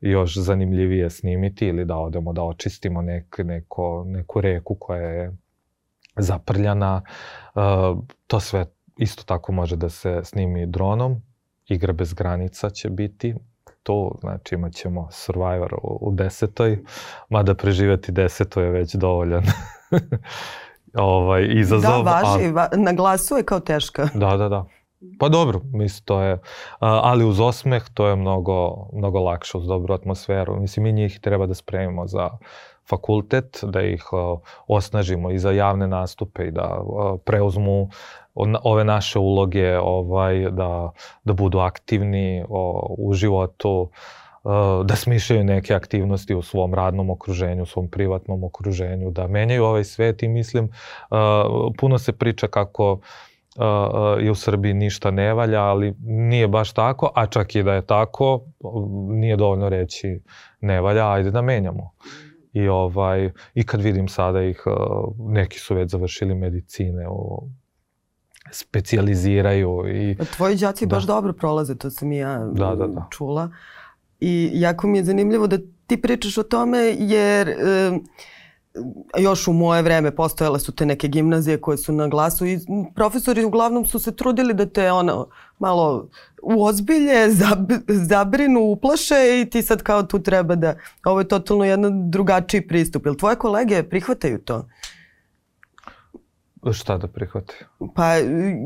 još 0.00 0.36
zanimljivije 0.36 1.10
snimiti 1.10 1.66
ili 1.66 1.84
da 1.84 1.96
odemo 1.96 2.32
da 2.32 2.42
očistimo 2.42 3.02
nek, 3.02 3.38
neko, 3.38 4.04
neku 4.06 4.40
reku 4.40 4.74
koja 4.74 5.02
je 5.02 5.36
zaprljana. 6.16 7.02
Uh, 7.54 7.62
to 8.26 8.40
sve 8.40 8.66
Isto 8.96 9.22
tako 9.24 9.52
može 9.52 9.76
da 9.76 9.88
se 9.88 10.20
snimi 10.24 10.66
dronom. 10.66 11.22
Igra 11.66 11.92
bez 11.92 12.14
granica 12.14 12.70
će 12.70 12.90
biti 12.90 13.34
to, 13.82 14.12
znači 14.20 14.54
imat 14.54 14.72
ćemo 14.72 15.08
Survivor 15.10 15.74
u, 15.82 15.98
u 16.00 16.14
desetoj, 16.14 16.78
mada 17.28 17.54
preživeti 17.54 18.12
deseto 18.12 18.60
je 18.60 18.70
već 18.70 18.94
dovoljan 18.94 19.42
ovaj, 20.94 21.46
izazov. 21.50 22.04
Da, 22.04 22.10
važi, 22.10 22.46
a... 22.46 22.52
va, 22.52 22.68
na 22.76 22.92
glasu 22.92 23.36
je 23.36 23.44
kao 23.44 23.60
teška. 23.60 24.08
Da, 24.14 24.36
da, 24.36 24.48
da. 24.48 24.64
Pa 25.18 25.28
dobro, 25.28 25.60
mislim, 25.72 26.04
to 26.04 26.22
je, 26.22 26.38
ali 26.78 27.24
uz 27.24 27.40
osmeh 27.40 27.84
to 27.94 28.06
je 28.06 28.16
mnogo, 28.16 28.88
mnogo 28.92 29.20
lakše 29.20 29.58
uz 29.58 29.66
dobru 29.66 29.94
atmosferu. 29.94 30.60
Mislim, 30.60 30.84
mi 30.84 30.92
njih 30.92 31.20
treba 31.20 31.46
da 31.46 31.54
spremimo 31.54 32.06
za 32.06 32.30
fakultet, 32.88 33.58
da 33.62 33.82
ih 33.82 34.04
osnažimo 34.66 35.30
i 35.30 35.38
za 35.38 35.50
javne 35.50 35.86
nastupe 35.86 36.46
i 36.46 36.50
da 36.50 36.80
preuzmu 37.24 37.88
ove 38.62 38.84
naše 38.84 39.18
uloge 39.18 39.78
ovaj, 39.78 40.50
da, 40.50 40.90
da 41.24 41.32
budu 41.32 41.58
aktivni 41.58 42.44
u 42.98 43.12
životu, 43.14 43.90
da 44.84 44.96
smišljaju 44.96 45.44
neke 45.44 45.74
aktivnosti 45.74 46.34
u 46.34 46.42
svom 46.42 46.74
radnom 46.74 47.10
okruženju, 47.10 47.62
u 47.62 47.66
svom 47.66 47.88
privatnom 47.88 48.44
okruženju, 48.44 49.10
da 49.10 49.26
menjaju 49.26 49.64
ovaj 49.64 49.84
svet 49.84 50.22
i 50.22 50.28
mislim, 50.28 50.70
puno 51.78 51.98
se 51.98 52.12
priča 52.12 52.46
kako 52.46 52.98
je 54.20 54.30
u 54.30 54.34
Srbiji 54.34 54.74
ništa 54.74 55.10
ne 55.10 55.34
valja, 55.34 55.62
ali 55.62 55.94
nije 56.00 56.48
baš 56.48 56.72
tako, 56.72 57.10
a 57.14 57.26
čak 57.26 57.54
i 57.54 57.62
da 57.62 57.74
je 57.74 57.86
tako, 57.86 58.40
nije 59.08 59.36
dovoljno 59.36 59.68
reći 59.68 60.20
ne 60.60 60.80
valja, 60.80 61.12
ajde 61.12 61.30
da 61.30 61.42
menjamo. 61.42 61.90
I, 62.52 62.68
ovaj, 62.68 63.30
I 63.54 63.66
kad 63.66 63.80
vidim 63.80 64.08
sada 64.08 64.42
ih, 64.42 64.62
neki 65.18 65.58
su 65.58 65.74
već 65.74 65.90
završili 65.90 66.34
medicine 66.34 67.08
u 67.08 67.48
specijaliziraju. 68.50 69.84
I, 69.88 70.16
tvoji 70.36 70.56
đaci 70.56 70.86
da. 70.86 70.96
baš 70.96 71.04
dobro 71.04 71.32
prolaze, 71.32 71.74
to 71.74 71.90
sam 71.90 72.12
i 72.12 72.16
ja 72.16 72.38
da, 72.38 72.74
da, 72.74 72.86
da. 72.86 73.06
čula. 73.10 73.50
I 74.20 74.50
jako 74.54 74.86
mi 74.86 74.98
je 74.98 75.04
zanimljivo 75.04 75.46
da 75.46 75.58
ti 75.86 76.02
pričaš 76.02 76.38
o 76.38 76.42
tome 76.42 76.78
jer 76.98 77.48
e, 77.48 77.54
još 79.18 79.48
u 79.48 79.52
moje 79.52 79.82
vreme 79.82 80.14
postojale 80.16 80.58
su 80.58 80.72
te 80.72 80.86
neke 80.86 81.08
gimnazije 81.08 81.60
koje 81.60 81.78
su 81.78 81.92
na 81.92 82.08
glasu 82.08 82.46
i 82.46 82.58
profesori 82.94 83.44
uglavnom 83.44 83.86
su 83.86 83.98
se 83.98 84.16
trudili 84.16 84.54
da 84.54 84.66
te 84.66 84.92
ono 84.92 85.28
malo 85.58 86.08
uozbilje, 86.42 87.30
zab, 87.30 87.72
zabrinu, 87.88 88.60
uplaše 88.60 89.40
i 89.40 89.50
ti 89.50 89.62
sad 89.62 89.82
kao 89.82 90.02
tu 90.02 90.22
treba 90.22 90.54
da... 90.54 90.74
Ovo 91.04 91.20
je 91.20 91.28
totalno 91.28 91.64
jedan 91.64 92.10
drugačiji 92.10 92.66
pristup. 92.66 93.06
Jel 93.06 93.14
tvoje 93.14 93.36
kolege 93.36 93.82
prihvataju 93.82 94.38
to? 94.38 94.68
Šta 96.72 96.98
da 96.98 97.08
prihvate? 97.08 97.54
Pa 97.94 98.14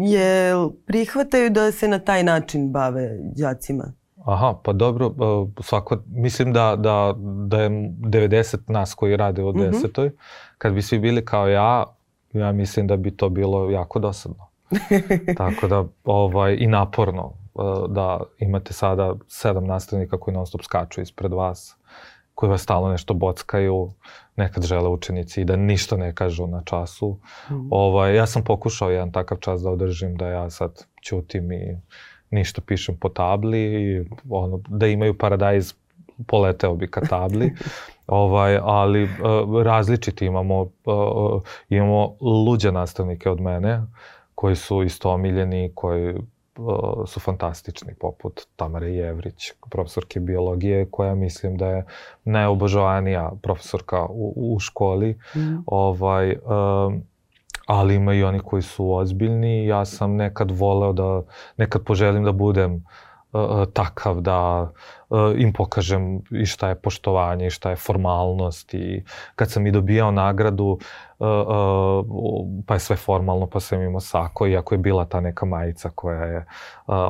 je 0.07 0.55
prihvataju 0.87 1.51
da 1.51 1.73
se 1.73 1.89
na 1.89 1.99
taj 1.99 2.23
način 2.23 2.73
bave 2.73 3.19
đacima? 3.37 3.93
Aha, 4.27 4.55
pa 4.63 4.73
dobro, 4.73 5.07
e, 5.07 5.63
svako, 5.63 5.97
mislim 6.07 6.53
da, 6.53 6.77
da, 6.77 7.15
da 7.47 7.61
je 7.61 7.71
90 7.71 8.71
nas 8.71 8.95
koji 8.95 9.17
rade 9.17 9.43
u 9.43 9.53
10. 9.53 9.69
Mm 9.69 9.71
-hmm. 9.71 10.11
Kad 10.59 10.75
bi 10.75 10.83
svi 10.83 10.99
bili 10.99 11.25
kao 11.25 11.49
ja, 11.49 11.85
ja 12.33 12.53
mislim 12.53 12.87
da 12.87 12.97
bi 12.97 13.17
to 13.17 13.29
bilo 13.29 13.71
jako 13.71 13.99
dosadno. 13.99 14.47
Tako 15.39 15.69
da, 15.69 15.85
ovaj, 16.05 16.57
i 16.61 16.67
naporno 16.67 17.33
e, 17.33 17.63
da 17.89 18.21
imate 18.39 18.73
sada 18.73 19.15
sedam 19.29 19.65
nastavnika 19.65 20.21
koji 20.21 20.35
non 20.35 20.47
stop 20.47 20.63
skaču 20.63 21.01
ispred 21.01 21.33
vas, 21.33 21.77
koji 22.35 22.51
vas 22.51 22.63
stalno 22.63 22.89
nešto 22.89 23.15
bockaju, 23.15 23.93
nekad 24.37 24.65
žele 24.65 24.89
učenici 24.89 25.41
i 25.41 25.45
da 25.45 25.57
ništa 25.57 25.97
ne 25.97 26.15
kažu 26.15 26.47
na 26.47 26.63
času. 26.65 27.19
Mm. 27.51 27.69
Ovaj, 27.71 28.17
ja 28.17 28.27
sam 28.27 28.45
pokušao 28.45 28.91
jedan 28.91 29.13
takav 29.13 29.39
čas 29.39 29.63
da 29.63 29.71
održim, 29.71 30.17
da 30.17 30.29
ja 30.29 30.51
sad 30.51 30.85
ćutim 31.03 31.53
i 31.53 31.77
ništa 32.31 32.61
pišem 32.61 32.97
po 32.97 33.09
tabli 33.09 34.05
ono, 34.31 34.61
da 34.69 34.87
imaju 34.87 35.19
paradajz 35.19 35.73
poleteo 36.27 36.75
bi 36.75 36.91
ka 36.91 37.01
tabli. 37.01 37.53
ovaj, 38.07 38.59
ali 38.63 39.03
uh, 39.05 39.11
različiti 39.63 40.27
imamo, 40.27 40.61
uh, 40.61 41.43
imamo 41.69 42.17
luđe 42.21 42.73
nastavnike 42.73 43.31
od 43.31 43.41
mene 43.41 43.83
koji 44.35 44.57
su 44.57 44.83
isto 44.83 45.11
omiljeni, 45.11 45.73
koji 45.75 46.15
uh, 46.15 47.07
su 47.07 47.21
fantastični, 47.21 47.95
poput 48.01 48.47
Tamare 48.57 48.91
Jevrić, 48.91 49.53
profesorke 49.71 50.21
biologije, 50.21 50.87
koja 50.91 51.15
mislim 51.15 51.57
da 51.57 51.69
je 51.69 51.85
najobožavanija 52.25 53.33
profesorka 53.43 54.07
u, 54.09 54.33
u 54.37 54.59
školi. 54.59 55.19
Mm. 55.37 55.57
Ovaj, 55.67 56.33
uh, 56.33 56.93
ali 57.67 57.95
ima 57.95 58.15
i 58.15 58.23
oni 58.25 58.41
koji 58.41 58.63
su 58.63 58.93
ozbiljni. 58.93 59.67
Ja 59.67 59.85
sam 59.85 60.17
nekad 60.17 60.51
voleo 60.51 60.93
da, 60.93 61.23
nekad 61.57 61.85
poželim 61.85 62.25
da 62.25 62.33
budem 62.33 62.85
takav 63.73 64.21
da 64.21 64.73
uh, 65.09 65.19
im 65.37 65.53
pokažem 65.53 66.23
i 66.31 66.47
šta 66.47 66.69
je 66.69 66.75
poštovanje 66.75 67.47
i 67.47 67.51
šta 67.51 67.71
je 67.71 67.77
formalnost 67.77 68.75
i 68.75 69.05
kad 69.37 69.51
sam 69.51 69.67
i 69.67 69.71
dobijao 69.71 70.11
nagradu 70.11 70.79
uh, 71.19 71.27
pa 72.67 72.75
je 72.75 72.81
sve 72.81 72.97
formalno 72.97 73.47
pa 73.47 73.61
sam 73.61 73.83
imao 73.83 74.01
sako 74.01 74.47
iako 74.47 74.75
je 74.75 74.79
bila 74.79 75.05
ta 75.05 75.21
neka 75.21 75.47
majica 75.47 75.91
koja 75.95 76.25
je 76.25 76.47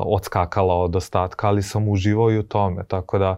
odskakala 0.05 0.75
od 0.75 0.95
ostatka 0.95 1.47
ali 1.47 1.61
sam 1.61 1.89
uživao 1.89 2.31
i 2.31 2.39
u 2.39 2.43
tome 2.43 2.83
tako 2.83 3.17
da 3.19 3.37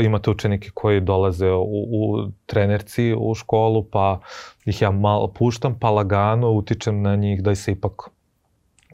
imate 0.00 0.30
učenike 0.30 0.70
koji 0.74 1.00
dolaze 1.00 1.50
u, 1.50 1.62
u 1.92 2.28
trenerci 2.46 3.14
u 3.18 3.34
školu 3.34 3.84
pa 3.84 4.20
ih 4.64 4.82
ja 4.82 4.90
malo 4.90 5.28
puštam 5.28 5.78
pa 5.80 5.90
lagano 5.90 6.50
utičem 6.50 7.02
na 7.02 7.16
njih 7.16 7.42
da 7.42 7.54
se 7.54 7.72
ipak 7.72 8.13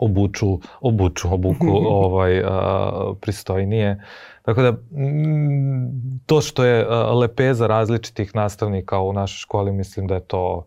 obuču, 0.00 0.58
obuču, 0.80 1.34
obuku 1.34 1.70
ovaj, 2.04 2.42
a, 2.44 3.14
pristojnije. 3.20 4.00
Tako 4.42 4.62
da, 4.62 4.72
to 6.26 6.40
što 6.40 6.64
je 6.64 6.86
lepeza 7.14 7.66
različitih 7.66 8.34
nastavnika 8.34 9.00
u 9.00 9.12
našoj 9.12 9.38
školi, 9.38 9.72
mislim 9.72 10.06
da 10.06 10.14
je 10.14 10.20
to 10.20 10.66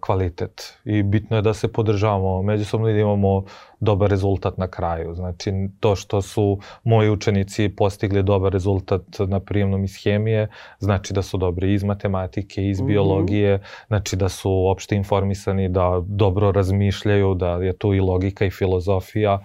kvalitet 0.00 0.78
i 0.84 1.02
bitno 1.02 1.36
je 1.36 1.42
da 1.42 1.54
se 1.54 1.72
podržavamo 1.72 2.42
međusobno 2.42 2.88
i 2.88 2.92
da 2.92 2.98
imamo 2.98 3.44
dobar 3.80 4.10
rezultat 4.10 4.58
na 4.58 4.68
kraju. 4.68 5.14
Znači, 5.14 5.52
to 5.80 5.96
što 5.96 6.22
su 6.22 6.58
moji 6.84 7.10
učenici 7.10 7.68
postigli 7.68 8.22
dobar 8.22 8.52
rezultat 8.52 9.02
na 9.28 9.40
prijemnom 9.40 9.84
iz 9.84 9.96
hemije, 10.04 10.48
znači 10.78 11.14
da 11.14 11.22
su 11.22 11.38
dobri 11.38 11.74
iz 11.74 11.84
matematike, 11.84 12.68
iz 12.68 12.80
mm 12.80 12.84
-hmm. 12.84 12.86
biologije, 12.86 13.62
znači 13.86 14.16
da 14.16 14.28
su 14.28 14.50
uopšte 14.50 14.96
informisani, 14.96 15.68
da 15.68 16.02
dobro 16.06 16.52
razmišljaju, 16.52 17.34
da 17.34 17.50
je 17.50 17.72
tu 17.72 17.94
i 17.94 18.00
logika 18.00 18.44
i 18.44 18.50
filozofija. 18.50 19.44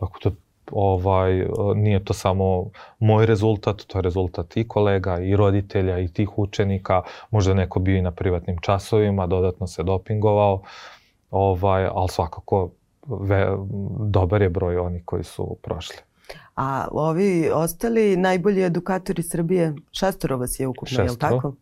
Tako 0.00 0.18
da 0.24 0.30
ovaj, 0.72 1.46
nije 1.74 2.04
to 2.04 2.12
samo 2.12 2.70
moj 2.98 3.26
rezultat, 3.26 3.82
to 3.86 3.98
je 3.98 4.02
rezultat 4.02 4.56
i 4.56 4.68
kolega, 4.68 5.20
i 5.20 5.36
roditelja, 5.36 5.98
i 5.98 6.08
tih 6.08 6.38
učenika, 6.38 7.02
možda 7.30 7.54
neko 7.54 7.78
bio 7.78 7.96
i 7.96 8.02
na 8.02 8.10
privatnim 8.10 8.56
časovima, 8.60 9.26
dodatno 9.26 9.66
se 9.66 9.82
dopingovao, 9.82 10.62
ovaj, 11.30 11.86
ali 11.94 12.08
svakako 12.08 12.70
ve, 13.06 13.56
dobar 14.00 14.42
je 14.42 14.50
broj 14.50 14.78
oni 14.78 15.02
koji 15.04 15.24
su 15.24 15.56
prošli. 15.62 15.96
A 16.56 16.88
ovi 16.90 17.50
ostali 17.54 18.16
najbolji 18.16 18.64
edukatori 18.64 19.22
Srbije, 19.22 19.74
šestoro 19.92 20.36
vas 20.36 20.60
je 20.60 20.66
ukupno, 20.66 21.04
je 21.04 21.10
li 21.10 21.18
tako? 21.18 21.54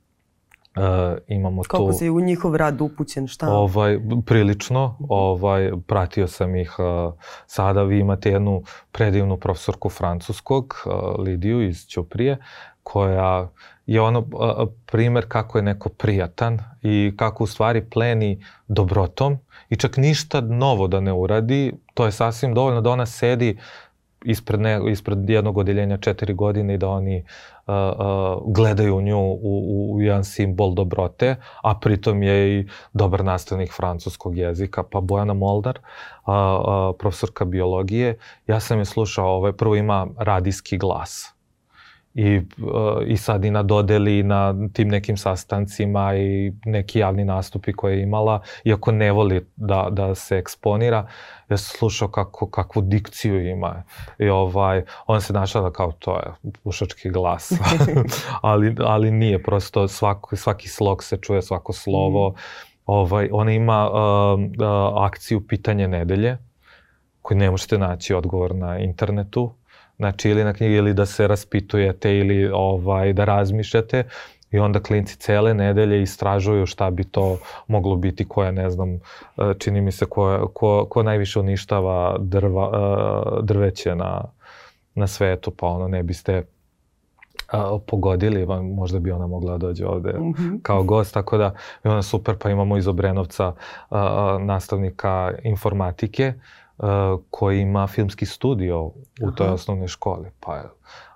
Uh, 0.76 1.18
imamo 1.28 1.62
Koliko 1.68 1.92
tu... 1.92 1.98
si 1.98 2.10
u 2.10 2.20
njihov 2.20 2.56
rad 2.56 2.80
upućen, 2.80 3.26
šta? 3.26 3.48
Ovaj, 3.50 3.98
prilično, 4.26 4.96
ovaj, 5.08 5.72
pratio 5.86 6.28
sam 6.28 6.56
ih. 6.56 6.76
Uh, 6.78 7.14
sada 7.46 7.82
vi 7.82 7.98
imate 7.98 8.30
jednu 8.30 8.62
predivnu 8.92 9.36
profesorku 9.36 9.88
francuskog, 9.88 10.74
uh, 10.86 11.24
Lidiju 11.24 11.68
iz 11.68 11.86
Ćuprije, 11.86 12.38
koja 12.82 13.48
je 13.86 14.00
ono 14.00 14.18
uh, 14.18 14.68
primer 14.86 15.24
kako 15.28 15.58
je 15.58 15.62
neko 15.62 15.88
prijatan 15.88 16.58
i 16.82 17.12
kako 17.16 17.44
u 17.44 17.46
stvari 17.46 17.90
pleni 17.90 18.44
dobrotom 18.68 19.38
i 19.68 19.76
čak 19.76 19.96
ništa 19.96 20.40
novo 20.40 20.88
da 20.88 21.00
ne 21.00 21.12
uradi, 21.12 21.72
to 21.94 22.06
je 22.06 22.12
sasvim 22.12 22.54
dovoljno 22.54 22.80
da 22.80 22.90
ona 22.90 23.06
sedi 23.06 23.58
ispred, 24.24 24.60
ne, 24.60 24.80
ispred 24.90 25.30
jednog 25.30 25.58
odeljenja 25.58 25.96
četiri 25.96 26.34
godine 26.34 26.74
i 26.74 26.78
da 26.78 26.88
oni 26.88 27.24
uh, 27.66 27.74
uh, 27.74 28.54
gledaju 28.54 29.00
nju 29.00 29.18
u, 29.18 29.94
u 29.94 30.00
jedan 30.00 30.24
simbol 30.24 30.74
dobrote, 30.74 31.36
a 31.62 31.78
pritom 31.80 32.22
je 32.22 32.60
i 32.60 32.66
dobar 32.92 33.24
nastavnik 33.24 33.72
francuskog 33.72 34.38
jezika, 34.38 34.82
pa 34.82 35.00
Bojana 35.00 35.34
Moldar, 35.34 35.78
uh, 35.78 36.34
uh, 36.34 36.96
profesorka 36.98 37.44
biologije. 37.44 38.18
Ja 38.46 38.60
sam 38.60 38.78
je 38.78 38.84
slušao, 38.84 39.26
ovaj, 39.26 39.52
prvo 39.52 39.76
ima 39.76 40.06
radijski 40.18 40.78
glas 40.78 41.33
i, 42.14 42.36
uh, 42.36 43.02
i 43.06 43.16
sad 43.16 43.44
i 43.44 43.50
na 43.50 43.62
dodeli 43.62 44.22
na 44.22 44.54
tim 44.72 44.88
nekim 44.88 45.16
sastancima 45.16 46.16
i 46.16 46.52
neki 46.64 46.98
javni 46.98 47.24
nastupi 47.24 47.72
koje 47.72 47.96
je 47.96 48.02
imala, 48.02 48.40
iako 48.64 48.92
ne 48.92 49.12
voli 49.12 49.46
da, 49.56 49.88
da 49.90 50.14
se 50.14 50.38
eksponira, 50.38 51.06
ja 51.48 51.56
sam 51.56 51.78
slušao 51.78 52.08
kako, 52.08 52.50
kakvu 52.50 52.82
dikciju 52.82 53.48
ima 53.48 53.82
i 54.18 54.28
ovaj, 54.28 54.82
on 55.06 55.20
se 55.20 55.32
našao 55.32 55.62
da 55.62 55.72
kao 55.72 55.92
to 55.92 56.16
je 56.16 56.50
pušački 56.62 57.10
glas, 57.10 57.52
ali, 58.42 58.76
ali 58.78 59.10
nije, 59.10 59.42
prosto 59.42 59.88
svako, 59.88 60.36
svaki 60.36 60.68
slog 60.68 61.04
se 61.04 61.16
čuje, 61.16 61.42
svako 61.42 61.72
slovo. 61.72 62.30
Mm. 62.30 62.34
Ovaj, 62.86 63.28
ona 63.32 63.52
ima 63.52 63.90
uh, 63.90 64.40
uh, 64.40 65.04
akciju 65.04 65.46
Pitanje 65.46 65.88
nedelje, 65.88 66.38
koju 67.22 67.38
ne 67.38 67.50
možete 67.50 67.78
naći 67.78 68.14
odgovor 68.14 68.54
na 68.54 68.78
internetu 68.78 69.52
Znači 69.96 70.30
ili 70.30 70.44
na 70.44 70.52
knjigi 70.52 70.74
ili 70.74 70.94
da 70.94 71.06
se 71.06 71.26
raspitujete 71.28 72.18
ili 72.18 72.50
ovaj, 72.52 73.12
da 73.12 73.24
razmišljate 73.24 74.04
i 74.54 74.58
onda 74.58 74.80
klinci 74.80 75.16
cele 75.16 75.54
nedelje 75.54 76.02
istražuju 76.02 76.66
šta 76.66 76.90
bi 76.90 77.04
to 77.04 77.38
moglo 77.68 77.96
biti 77.96 78.28
koja 78.28 78.50
ne 78.50 78.70
znam 78.70 78.94
e, 78.94 78.98
čini 79.58 79.80
mi 79.80 79.92
se 79.92 80.06
ko, 80.06 80.50
ko, 80.54 80.86
ko 80.90 81.02
najviše 81.02 81.40
uništava 81.40 82.16
drva, 82.18 82.70
e, 82.74 83.42
drveće 83.42 83.94
na, 83.94 84.24
na 84.94 85.06
svetu 85.06 85.50
pa 85.50 85.66
ono 85.66 85.88
ne 85.88 86.02
biste 86.02 86.42
a, 87.52 87.78
pogodili, 87.86 88.46
možda 88.62 88.98
bi 88.98 89.10
ona 89.10 89.26
mogla 89.26 89.52
da 89.52 89.58
dođe 89.58 89.86
ovde 89.86 90.12
mm 90.12 90.32
-hmm. 90.32 90.62
kao 90.62 90.82
gost, 90.82 91.14
tako 91.14 91.38
da 91.38 91.54
je 91.84 91.90
ona 91.90 92.02
super, 92.02 92.36
pa 92.38 92.50
imamo 92.50 92.76
iz 92.76 92.88
Obrenovca 92.88 93.52
a, 93.90 94.38
nastavnika 94.40 95.32
informatike, 95.44 96.32
koji 97.30 97.60
ima 97.60 97.86
filmski 97.86 98.26
studio 98.26 98.82
u 98.84 98.92
Aha. 99.22 99.34
toj 99.34 99.48
osnovnoj 99.48 99.88
školi. 99.88 100.30
Pa 100.40 100.56
je 100.56 100.64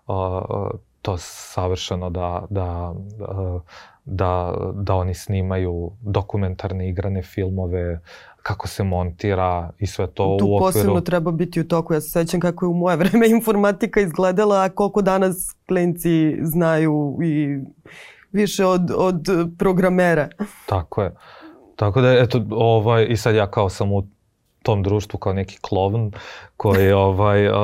uh, 0.07 0.71
to 1.03 1.17
savršeno 1.19 2.11
da, 2.11 2.47
da, 2.51 2.95
da, 4.05 4.55
da 4.75 4.95
oni 4.95 5.15
snimaju 5.15 5.91
dokumentarne 6.01 6.89
igrane 6.89 7.23
filmove, 7.23 8.01
kako 8.43 8.69
se 8.69 8.85
montira 8.85 9.71
i 9.79 9.87
sve 9.87 10.07
to 10.07 10.37
tu 10.41 10.47
u 10.47 10.57
okviru. 10.57 10.59
Tu 10.59 10.65
posebno 10.65 11.01
treba 11.01 11.31
biti 11.31 11.61
u 11.61 11.69
toku. 11.69 11.95
Ja 11.95 12.01
se 12.01 12.11
sećam 12.11 12.41
kako 12.41 12.65
je 12.65 12.69
u 12.69 12.75
moje 12.75 12.97
vreme 13.03 13.29
informatika 13.29 14.01
izgledala, 14.01 14.65
a 14.65 14.69
koliko 14.69 15.03
danas 15.03 15.57
klinci 15.69 16.39
znaju 16.43 17.19
i 17.25 17.59
više 18.33 18.67
od, 18.67 18.91
od 18.97 19.27
programera. 19.59 20.29
Tako 20.67 21.03
je. 21.03 21.15
Tako 21.77 22.01
da, 22.01 22.13
eto, 22.13 22.47
ovaj, 22.51 23.07
i 23.11 23.17
sad 23.17 23.35
ja 23.35 23.51
kao 23.51 23.69
sam 23.69 23.93
u 23.93 24.07
tom 24.63 24.83
društvu 24.83 25.19
kao 25.19 25.33
neki 25.33 25.59
klovn 25.61 26.13
koji 26.57 26.93
ovaj, 26.93 27.49
uh, 27.49 27.55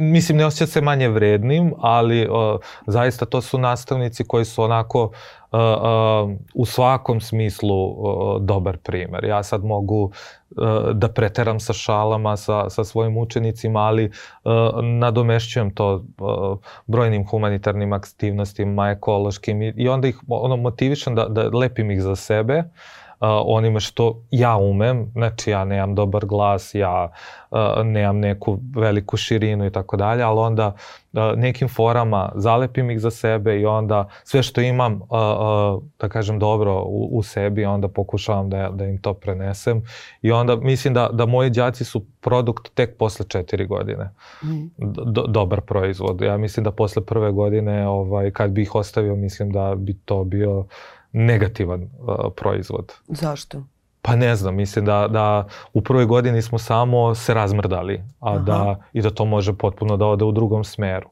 mislim 0.00 0.38
ne 0.38 0.46
osjeća 0.46 0.66
se 0.66 0.80
manje 0.80 1.08
vrednim, 1.08 1.74
ali 1.78 2.28
uh, 2.28 2.60
zaista 2.86 3.26
to 3.26 3.40
su 3.40 3.58
nastavnici 3.58 4.24
koji 4.24 4.44
su 4.44 4.62
onako 4.62 5.04
uh, 5.04 5.10
uh, 5.52 6.30
u 6.54 6.66
svakom 6.66 7.20
smislu 7.20 7.86
uh, 7.86 8.42
dobar 8.42 8.76
primer. 8.76 9.24
Ja 9.24 9.42
sad 9.42 9.64
mogu 9.64 10.02
uh, 10.04 10.66
da 10.92 11.08
preteram 11.08 11.60
sa 11.60 11.72
šalama 11.72 12.36
sa, 12.36 12.70
sa 12.70 12.84
svojim 12.84 13.16
učenicima, 13.16 13.80
ali 13.80 14.04
uh, 14.04 14.52
nadomešćujem 14.82 15.74
to 15.74 15.94
uh, 15.94 16.58
brojnim 16.86 17.26
humanitarnim 17.26 17.92
aktivnostima, 17.92 18.90
ekološkim 18.90 19.62
i, 19.62 19.72
i 19.76 19.88
onda 19.88 20.08
ih 20.08 20.18
ono, 20.28 20.56
motivišem 20.56 21.14
da, 21.14 21.28
da 21.28 21.48
lepim 21.58 21.90
ih 21.90 22.02
za 22.02 22.16
sebe, 22.16 22.58
uh, 22.58 23.05
onime 23.20 23.80
što 23.80 24.22
ja 24.30 24.56
umem, 24.56 25.10
znači 25.12 25.50
ja 25.50 25.64
nemam 25.64 25.94
dobar 25.94 26.26
glas, 26.26 26.74
ja 26.74 27.12
uh, 27.50 27.58
nemam 27.84 28.18
neku 28.18 28.58
veliku 28.76 29.16
širinu 29.16 29.66
i 29.66 29.72
tako 29.72 29.96
dalje, 29.96 30.22
ali 30.22 30.40
onda 30.40 30.74
uh, 31.12 31.22
nekim 31.36 31.68
forama 31.68 32.32
zalepim 32.34 32.90
ih 32.90 33.00
za 33.00 33.10
sebe 33.10 33.60
i 33.60 33.66
onda 33.66 34.08
sve 34.24 34.42
što 34.42 34.60
imam, 34.60 34.94
uh, 34.94 35.00
uh, 35.00 35.82
da 36.00 36.08
kažem 36.08 36.38
dobro 36.38 36.82
u, 36.82 37.08
u 37.12 37.22
sebi, 37.22 37.64
onda 37.64 37.88
pokušavam 37.88 38.50
da, 38.50 38.70
da 38.72 38.84
im 38.84 38.98
to 38.98 39.14
prenesem 39.14 39.82
i 40.22 40.32
onda 40.32 40.56
mislim 40.56 40.94
da, 40.94 41.08
da 41.12 41.26
moji 41.26 41.50
đaci 41.50 41.84
su 41.84 42.04
produkt 42.20 42.74
tek 42.74 42.98
posle 42.98 43.26
četiri 43.28 43.66
godine. 43.66 44.10
Mm. 44.44 44.66
Do, 45.12 45.26
dobar 45.26 45.60
proizvod. 45.60 46.20
Ja 46.20 46.36
mislim 46.36 46.64
da 46.64 46.70
posle 46.70 47.04
prve 47.04 47.32
godine, 47.32 47.88
ovaj, 47.88 48.30
kad 48.30 48.50
bi 48.50 48.62
ih 48.62 48.74
ostavio, 48.74 49.16
mislim 49.16 49.52
da 49.52 49.74
bi 49.74 49.94
to 50.04 50.24
bio 50.24 50.64
negativan 51.12 51.82
uh, 51.82 51.88
proizvod. 52.36 52.92
Zašto? 53.08 53.62
Pa 54.02 54.16
ne 54.16 54.36
znam, 54.36 54.54
mislim 54.54 54.84
da, 54.84 55.08
da 55.08 55.46
u 55.72 55.80
prvoj 55.82 56.06
godini 56.06 56.42
smo 56.42 56.58
samo 56.58 57.14
se 57.14 57.34
razmrdali, 57.34 58.02
a 58.20 58.30
Aha. 58.30 58.38
da 58.38 58.80
i 58.92 59.02
da 59.02 59.10
to 59.10 59.24
može 59.24 59.52
potpuno 59.52 59.96
da 59.96 60.06
ode 60.06 60.24
u 60.24 60.32
drugom 60.32 60.64
smeru. 60.64 61.08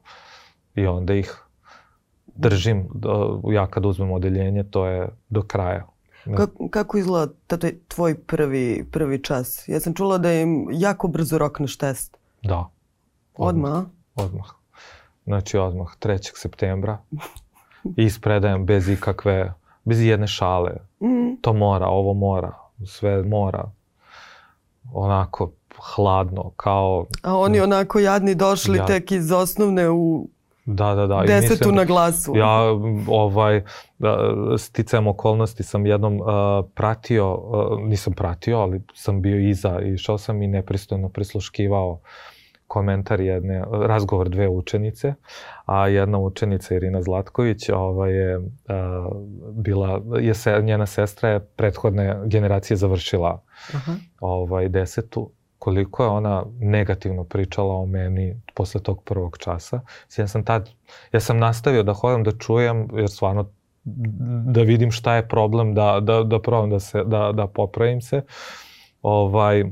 I 0.75 0.87
onda 0.87 1.13
ih 1.13 1.43
držim, 2.35 2.87
da, 2.93 3.09
ja 3.51 3.67
kad 3.67 3.85
uzmem 3.85 4.11
odeljenje, 4.11 4.63
to 4.63 4.85
je 4.85 5.09
do 5.29 5.41
kraja. 5.41 5.85
Kako, 6.37 6.69
kako 6.69 6.97
izgleda 6.97 7.33
taj 7.47 7.73
tvoj 7.87 8.15
prvi, 8.17 8.85
prvi 8.91 9.23
čas? 9.23 9.67
Ja 9.67 9.79
sam 9.79 9.93
čula 9.93 10.17
da 10.17 10.33
im 10.33 10.67
jako 10.71 11.07
brzo 11.07 11.37
rokneš 11.37 11.77
test. 11.77 12.17
Da. 12.43 12.69
Odmah? 13.37 13.71
Odmah. 13.71 13.85
odmah. 14.15 14.47
Znači 15.25 15.57
odmah, 15.57 15.87
3. 15.99 16.31
septembra. 16.35 16.97
Ispredajem 17.95 18.65
bez 18.65 18.89
ikakve 18.89 19.53
bez 19.85 20.01
jedne 20.01 20.27
šale. 20.27 20.71
Mm. 21.01 21.35
To 21.41 21.53
mora, 21.53 21.87
ovo 21.87 22.13
mora, 22.13 22.53
sve 22.85 23.23
mora. 23.23 23.71
Onako 24.93 25.51
hladno, 25.95 26.51
kao... 26.55 27.05
A 27.23 27.37
oni 27.37 27.59
onako 27.59 27.99
jadni 27.99 28.35
došli 28.35 28.77
ja, 28.77 28.85
tek 28.85 29.11
iz 29.11 29.31
osnovne 29.31 29.89
u 29.89 30.27
da, 30.65 30.95
da, 30.95 31.07
da. 31.07 31.23
desetu 31.27 31.53
mislim, 31.53 31.75
na 31.75 31.85
glasu. 31.85 32.33
Ja, 32.35 32.61
ovaj, 33.07 33.63
da, 33.97 34.17
sticajem 34.57 35.07
okolnosti 35.07 35.63
sam 35.63 35.85
jednom 35.85 36.19
uh, 36.19 36.27
pratio, 36.75 37.33
uh, 37.33 37.79
nisam 37.81 38.13
pratio, 38.13 38.57
ali 38.57 38.81
sam 38.93 39.21
bio 39.21 39.49
iza 39.49 39.81
i 39.81 39.93
išao 39.93 40.17
sam 40.17 40.41
i 40.41 40.47
nepristojno 40.47 41.09
prisluškivao 41.09 41.91
uh, 41.91 41.99
komentar 42.75 43.21
jedne, 43.21 43.63
razgovor 43.71 44.29
dve 44.29 44.47
učenice, 44.49 45.13
a 45.65 45.87
jedna 45.87 46.19
učenica 46.19 46.75
Irina 46.75 47.01
Zlatković 47.01 47.69
ovaj, 47.69 48.13
je 48.13 48.41
a, 48.67 49.09
bila, 49.51 50.01
je 50.19 50.33
se, 50.33 50.61
njena 50.63 50.85
sestra 50.85 51.29
je 51.29 51.39
prethodne 51.39 52.17
generacije 52.25 52.77
završila 52.77 53.41
Aha. 53.73 53.95
ovaj, 54.19 54.69
desetu, 54.69 55.29
koliko 55.59 56.03
je 56.03 56.09
ona 56.09 56.43
negativno 56.59 57.23
pričala 57.23 57.75
o 57.75 57.85
meni 57.85 58.41
posle 58.53 58.81
tog 58.81 59.03
prvog 59.03 59.37
časa. 59.37 59.79
Ja 60.17 60.27
sam 60.27 60.43
tad, 60.43 60.69
ja 61.11 61.19
sam 61.19 61.39
nastavio 61.39 61.83
da 61.83 61.93
hodam 61.93 62.23
da 62.23 62.31
čujem, 62.31 62.87
jer 62.93 63.09
stvarno 63.09 63.49
da 64.51 64.61
vidim 64.61 64.91
šta 64.91 65.15
je 65.15 65.27
problem, 65.27 65.73
da, 65.73 65.99
da, 66.01 66.23
da 66.23 66.41
probam 66.41 66.69
da, 66.69 66.79
se, 66.79 67.03
da, 67.03 67.31
da 67.31 67.47
popravim 67.47 68.01
se. 68.01 68.21
Ovaj, 69.01 69.63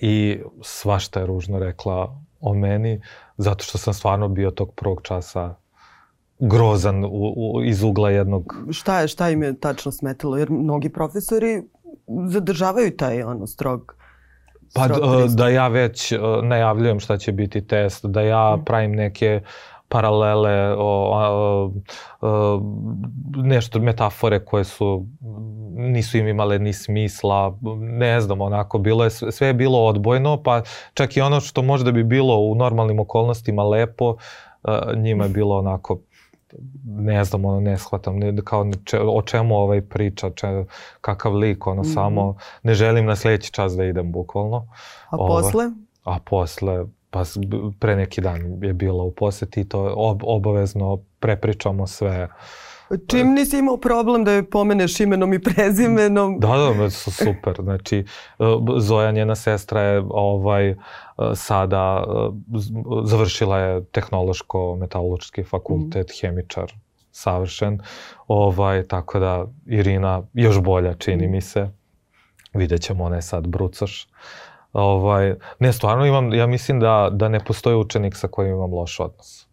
i 0.00 0.40
svašta 0.62 1.20
je 1.20 1.26
ružno 1.26 1.58
rekla 1.58 2.20
o 2.40 2.54
meni, 2.54 3.00
zato 3.36 3.64
što 3.64 3.78
sam 3.78 3.94
stvarno 3.94 4.28
bio 4.28 4.50
tog 4.50 4.74
prvog 4.74 5.00
časa 5.02 5.54
grozan 6.38 7.04
u, 7.04 7.34
u, 7.36 7.62
iz 7.64 7.82
ugla 7.82 8.10
jednog... 8.10 8.54
Šta 8.70 9.00
je, 9.00 9.08
šta 9.08 9.30
im 9.30 9.42
je 9.42 9.60
tačno 9.60 9.92
smetilo? 9.92 10.36
Jer 10.36 10.50
mnogi 10.50 10.88
profesori 10.88 11.62
zadržavaju 12.28 12.96
taj 12.96 13.22
ono 13.22 13.46
strog 13.46 13.96
Pa 14.74 14.88
da 15.28 15.48
ja 15.48 15.68
već 15.68 16.12
najavljujem 16.42 17.00
šta 17.00 17.16
će 17.16 17.32
biti 17.32 17.66
test, 17.66 18.06
da 18.06 18.20
ja 18.20 18.56
mm. 18.56 18.64
pravim 18.64 18.92
neke 18.92 19.40
paralele, 19.94 20.74
o, 20.78 21.10
o, 21.12 21.72
o, 22.20 22.60
nešto 23.36 23.78
metafore 23.78 24.44
koje 24.44 24.64
su 24.64 25.06
nisu 25.76 26.18
im 26.18 26.28
imale 26.28 26.58
ni 26.58 26.72
smisla, 26.72 27.58
ne 27.78 28.20
znam, 28.20 28.40
onako, 28.40 28.78
bilo 28.78 29.04
je, 29.04 29.10
sve 29.10 29.46
je 29.46 29.54
bilo 29.54 29.84
odbojno, 29.86 30.42
pa 30.42 30.62
čak 30.94 31.16
i 31.16 31.20
ono 31.20 31.40
što 31.40 31.62
možda 31.62 31.92
bi 31.92 32.04
bilo 32.04 32.36
u 32.36 32.54
normalnim 32.54 33.00
okolnostima 33.00 33.62
lepo, 33.62 34.16
njima 34.96 35.24
je 35.24 35.30
bilo 35.30 35.58
onako, 35.58 35.98
ne 36.84 37.24
znam, 37.24 37.44
ono, 37.44 37.60
ne 37.60 37.78
shvatam, 37.78 38.18
ne, 38.18 38.36
kao 38.44 38.66
če, 38.84 39.00
o 39.00 39.22
čemu 39.22 39.56
ovaj 39.56 39.80
priča, 39.80 40.30
če, 40.30 40.64
kakav 41.00 41.34
lik, 41.34 41.66
ono, 41.66 41.82
mm 41.82 41.84
-hmm. 41.84 41.94
samo, 41.94 42.36
ne 42.62 42.74
želim 42.74 43.06
na 43.06 43.16
sledeći 43.16 43.52
čas 43.52 43.76
da 43.76 43.84
idem, 43.84 44.12
bukvalno. 44.12 44.66
A 45.10 45.16
Ovo, 45.16 45.28
posle? 45.28 45.64
A 46.04 46.18
posle, 46.24 46.84
pa 47.14 47.22
pre 47.78 47.96
neki 47.96 48.20
dan 48.20 48.58
je 48.62 48.72
bilo 48.72 49.04
u 49.04 49.10
poseti 49.10 49.60
i 49.60 49.68
to 49.68 49.92
ob, 49.96 50.20
obavezno 50.24 50.98
prepričamo 51.20 51.86
sve. 51.86 52.28
Čim 53.06 53.32
nisi 53.32 53.58
imao 53.58 53.76
problem 53.76 54.24
da 54.24 54.32
je 54.32 54.50
pomeneš 54.50 55.00
imenom 55.00 55.32
i 55.32 55.42
prezimenom? 55.42 56.40
Da, 56.40 56.48
da, 56.78 56.90
su 56.90 57.10
super. 57.10 57.56
Znači, 57.62 57.98
e, 57.98 58.04
Zoja, 58.78 59.10
njena 59.10 59.34
sestra 59.34 59.80
je 59.80 60.02
ovaj, 60.08 60.70
e, 60.70 60.76
sada 61.34 62.04
e, 62.06 62.58
završila 63.04 63.58
je 63.58 63.84
tehnološko-metalurški 63.84 65.44
fakultet, 65.44 66.08
mm. 66.08 66.12
hemičar, 66.20 66.72
savršen. 67.10 67.80
Ovaj, 68.28 68.86
tako 68.86 69.18
da 69.18 69.46
Irina 69.66 70.22
još 70.32 70.60
bolja 70.60 70.94
čini 70.94 71.28
mi 71.28 71.40
se. 71.40 71.70
Vidjet 72.54 72.82
ćemo, 72.82 73.04
ona 73.04 73.16
je 73.16 73.22
sad 73.22 73.46
brucoš. 73.46 74.08
Ovaj, 74.74 75.34
ne, 75.58 75.72
stvarno 75.72 76.06
imam, 76.06 76.32
ja 76.32 76.46
mislim 76.46 76.80
da, 76.80 77.08
da 77.12 77.28
ne 77.28 77.40
postoji 77.44 77.76
učenik 77.76 78.16
sa 78.16 78.28
kojim 78.28 78.54
imam 78.54 78.74
loš 78.74 79.00
odnos. 79.00 79.46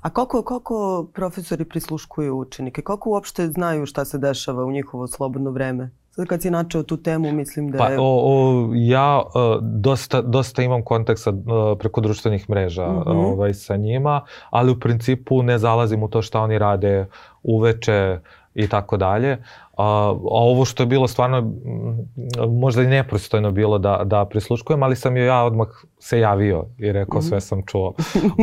A 0.00 0.10
koliko, 0.10 0.42
koliko 0.42 1.08
profesori 1.14 1.64
prisluškuju 1.64 2.38
učenike? 2.38 2.82
Koliko 2.82 3.10
uopšte 3.10 3.48
znaju 3.48 3.86
šta 3.86 4.04
se 4.04 4.18
dešava 4.18 4.64
u 4.64 4.72
njihovo 4.72 5.06
slobodno 5.06 5.50
vreme? 5.50 5.90
Sad 6.10 6.26
kad 6.26 6.42
si 6.42 6.50
načeo 6.50 6.82
tu 6.82 6.96
temu, 6.96 7.32
mislim 7.32 7.70
da 7.70 7.78
pa, 7.78 7.88
je... 7.88 7.96
Pa, 7.96 8.02
o, 8.02 8.20
o, 8.24 8.70
ja 8.74 9.22
uh, 9.22 9.32
dosta, 9.62 10.22
dosta 10.22 10.62
imam 10.62 10.84
kontakt 10.84 11.20
sa, 11.20 11.30
uh, 11.30 11.78
preko 11.78 12.00
društvenih 12.00 12.50
mreža 12.50 12.88
mm 12.88 13.02
-hmm. 13.06 13.32
ovaj, 13.32 13.54
sa 13.54 13.76
njima, 13.76 14.24
ali 14.50 14.72
u 14.72 14.80
principu 14.80 15.42
ne 15.42 15.58
zalazim 15.58 16.02
u 16.02 16.08
to 16.08 16.22
šta 16.22 16.40
oni 16.40 16.58
rade 16.58 17.06
uveče 17.42 18.18
i 18.54 18.68
tako 18.68 18.96
dalje. 18.96 19.32
A, 19.32 19.84
a 19.84 20.14
ovo 20.20 20.64
što 20.64 20.82
je 20.82 20.86
bilo 20.86 21.08
stvarno 21.08 21.52
možda 22.48 22.82
i 22.82 22.86
neprostojno 22.86 23.50
bilo 23.50 23.78
da, 23.78 24.00
da 24.04 24.24
prisluškujem, 24.24 24.82
ali 24.82 24.96
sam 24.96 25.16
joj 25.16 25.26
ja 25.26 25.42
odmah 25.42 25.68
se 25.98 26.18
javio 26.18 26.64
i 26.78 26.92
rekao 26.92 27.18
mm 27.18 27.22
sve 27.22 27.40
sam 27.40 27.62
čuo, 27.66 27.94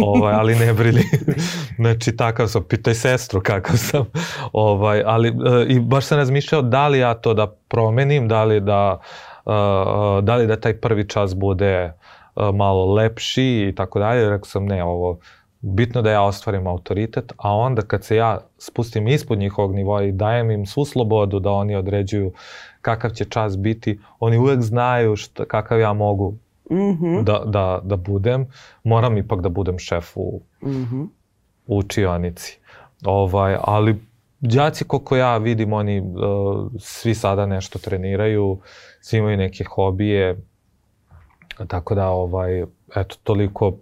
ovaj, 0.06 0.34
ali 0.34 0.56
ne 0.56 0.74
brili. 0.74 1.04
znači 1.80 2.15
takav 2.15 2.48
sam, 2.48 2.63
pitaj 2.63 2.93
sestru 2.93 3.41
kakav 3.41 3.78
sam. 3.78 4.06
ovaj, 4.54 5.04
ali, 5.06 5.28
e, 5.28 5.65
I 5.67 5.80
baš 5.80 6.06
sam 6.06 6.17
razmišljao 6.17 6.62
da 6.62 6.88
li 6.88 7.00
ja 7.00 7.13
to 7.13 7.34
da 7.34 7.48
promenim, 7.67 8.28
da 8.28 8.43
li 8.43 8.60
da, 8.62 9.00
uh, 9.45 10.24
da, 10.24 10.36
li 10.36 10.48
da 10.48 10.60
taj 10.60 10.80
prvi 10.80 11.08
čas 11.08 11.36
bude 11.36 11.93
malo 12.54 12.93
lepši 12.93 13.67
i 13.69 13.76
tako 13.76 14.00
dalje. 14.00 14.30
Rekao 14.30 14.45
sam 14.45 14.65
ne, 14.65 14.84
ovo 14.84 15.19
bitno 15.62 16.02
da 16.02 16.12
ja 16.12 16.22
ostvarim 16.24 16.67
autoritet, 16.67 17.34
a 17.38 17.56
onda 17.56 17.82
kad 17.82 18.04
se 18.04 18.15
ja 18.15 18.39
spustim 18.58 19.08
ispod 19.08 19.39
njihovog 19.39 19.76
nivoa 19.76 20.04
i 20.04 20.12
dajem 20.12 20.52
im 20.52 20.65
svu 20.65 20.86
slobodu 20.86 21.39
da 21.39 21.52
oni 21.52 21.76
određuju 21.76 22.32
kakav 22.82 23.12
će 23.12 23.26
čas 23.26 23.58
biti, 23.58 24.00
oni 24.19 24.38
uvek 24.38 24.62
znaju 24.62 25.15
šta, 25.15 25.45
kakav 25.45 25.80
ja 25.80 25.93
mogu 25.93 26.34
mm 26.72 26.76
-hmm. 26.76 27.24
da, 27.24 27.43
da, 27.45 27.82
da 27.84 27.95
budem, 27.95 28.48
moram 28.84 29.17
ipak 29.17 29.41
da 29.41 29.50
budem 29.50 29.80
šef 29.80 30.17
u, 30.17 30.41
mm 30.63 30.69
-hmm. 30.69 31.08
u 31.67 31.78
učionici. 31.78 32.60
Ovaj, 33.06 33.58
ali 33.62 33.95
đaci 34.39 34.84
koliko 34.84 35.15
ja 35.15 35.38
vidim, 35.38 35.74
oni 35.74 36.00
uh, 36.00 36.72
svi 36.80 37.15
sada 37.15 37.45
nešto 37.45 37.80
treniraju, 37.80 38.60
svi 39.02 39.17
imaju 39.17 39.38
neke 39.38 39.63
hobije, 39.63 40.38
tako 41.67 41.95
da 41.95 42.08
ovaj, 42.10 42.62
eto, 42.95 43.15
toliko 43.24 43.78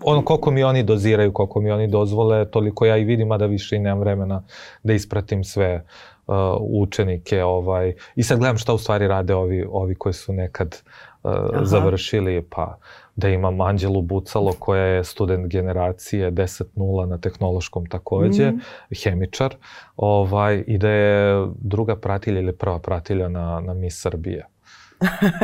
ono 0.00 0.24
koliko 0.24 0.50
mi 0.50 0.64
oni 0.64 0.82
doziraju, 0.82 1.32
koliko 1.32 1.60
mi 1.60 1.70
oni 1.70 1.86
dozvole, 1.86 2.44
toliko 2.50 2.86
ja 2.86 2.96
i 2.96 3.04
vidim, 3.04 3.32
a 3.32 3.38
da 3.38 3.46
više 3.46 3.76
i 3.76 3.78
nemam 3.78 4.00
vremena 4.00 4.42
da 4.82 4.92
ispratim 4.92 5.44
sve 5.44 5.84
uh, 6.26 6.34
učenike. 6.60 7.42
Ovaj. 7.42 7.94
I 8.16 8.22
sad 8.22 8.38
gledam 8.38 8.58
šta 8.58 8.74
u 8.74 8.78
stvari 8.78 9.08
rade 9.08 9.34
ovi, 9.34 9.66
ovi 9.70 9.94
koji 9.94 10.12
su 10.12 10.32
nekad 10.32 10.82
uh, 11.22 11.30
završili, 11.62 12.46
pa 12.50 12.78
da 13.16 13.28
imam 13.28 13.60
Anđelu 13.60 14.02
Bucalo 14.02 14.52
koja 14.58 14.84
je 14.84 15.04
student 15.04 15.46
generacije 15.46 16.30
10.0 16.30 17.06
na 17.06 17.18
tehnološkom 17.18 17.86
takođe, 17.86 18.50
mm. 18.50 18.60
hemičar, 19.04 19.54
ovaj, 19.96 20.64
i 20.66 20.78
da 20.78 20.88
je 20.88 21.46
druga 21.60 21.96
pratilja 21.96 22.40
ili 22.40 22.52
prva 22.52 22.78
pratilja 22.78 23.28
na, 23.28 23.60
na 23.60 23.74
Miss 23.74 24.02
Srbije. 24.02 24.46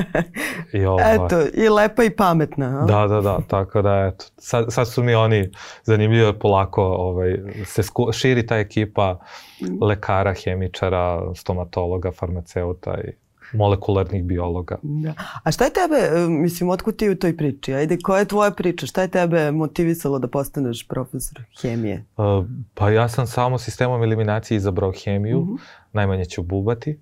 I 0.81 0.85
ovaj, 0.85 1.15
eto, 1.15 1.41
i 1.55 1.69
lepa 1.69 2.05
i 2.05 2.11
pametna. 2.11 2.81
A? 2.83 2.85
Da, 2.85 3.07
da, 3.07 3.21
da, 3.21 3.39
tako 3.49 3.83
da 3.83 4.11
eto. 4.13 4.25
Sad, 4.39 4.67
sad 4.69 4.89
su 4.89 5.03
mi 5.03 5.15
oni 5.15 5.51
zanimljivo 5.85 6.33
polako 6.33 6.83
ovaj, 6.83 7.39
se 7.65 7.83
sku, 7.83 8.13
širi 8.13 8.47
ta 8.47 8.59
ekipa 8.59 9.19
mm. 9.61 9.85
lekara, 9.85 10.35
hemičara, 10.45 11.35
stomatologa, 11.35 12.13
farmaceuta 12.13 12.95
i 13.05 13.13
molekularnih 13.53 14.25
biologa. 14.25 14.79
Da. 14.83 15.15
A 15.45 15.53
šta 15.53 15.65
je 15.65 15.71
tebe, 15.71 15.97
e, 15.97 16.29
mislim, 16.29 16.71
otkud 16.71 16.97
ti 16.97 17.11
u 17.11 17.17
toj 17.17 17.37
priči? 17.37 17.75
Ajde, 17.75 17.99
koja 18.03 18.19
je 18.19 18.25
tvoja 18.25 18.51
priča? 18.51 18.87
Šta 18.87 19.03
je 19.03 19.09
tebe 19.09 19.51
motivisalo 19.51 20.19
da 20.19 20.29
postaneš 20.29 20.89
profesor 20.89 21.43
hemije? 21.63 22.05
Uh, 22.17 22.47
pa 22.75 22.91
ja 22.91 23.09
sam 23.09 23.27
samo 23.27 23.59
sistemom 23.59 24.03
eliminacije 24.03 24.57
izabrao 24.57 24.93
hemiju, 25.05 25.39
uh 25.39 25.45
mhm. 25.45 25.55
-huh. 25.55 25.61
najmanje 25.93 26.25
ću 26.25 26.43
bubati. 26.43 26.99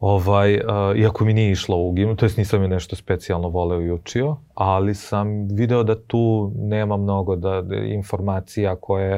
Ovaj, 0.00 0.54
uh, 0.54 0.96
iako 0.96 1.24
mi 1.24 1.32
nije 1.32 1.50
išlo 1.50 1.76
u 1.76 1.92
gimnu, 1.92 2.16
to 2.16 2.24
jest 2.24 2.36
nisam 2.36 2.62
je 2.62 2.68
nešto 2.68 2.96
specijalno 2.96 3.48
voleo 3.48 3.80
i 3.80 3.90
učio, 3.90 4.36
ali 4.54 4.94
sam 4.94 5.48
video 5.48 5.82
da 5.82 6.02
tu 6.02 6.52
nema 6.54 6.96
mnogo 6.96 7.36
da, 7.36 7.62
da 7.62 7.76
informacija 7.76 8.76
koje 8.76 9.16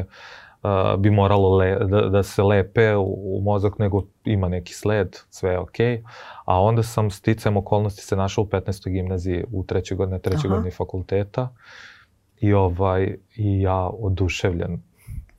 uh, 0.62 1.00
bi 1.00 1.10
moralo 1.10 1.56
le, 1.56 1.78
da, 1.78 2.00
da 2.00 2.22
se 2.22 2.42
lepe 2.42 2.96
u, 2.96 3.36
u 3.36 3.40
mozak, 3.42 3.78
nego 3.78 4.02
ima 4.24 4.48
neki 4.48 4.74
sled, 4.74 5.16
sve 5.30 5.50
je 5.50 5.58
okej. 5.58 5.96
Okay. 5.96 6.02
A 6.44 6.62
onda 6.62 6.82
sam 6.82 7.10
sticam 7.10 7.56
okolnosti 7.56 8.02
se 8.02 8.16
našao 8.16 8.44
u 8.44 8.46
15. 8.46 8.90
gimnaziji 8.90 9.44
u 9.52 9.64
trećoj 9.64 9.96
godini, 9.96 10.22
trećoj 10.22 10.50
godini 10.50 10.70
fakulteta 10.70 11.48
i 12.40 12.52
ovaj 12.52 13.16
i 13.36 13.60
ja 13.60 13.88
oduševljen 13.88 14.87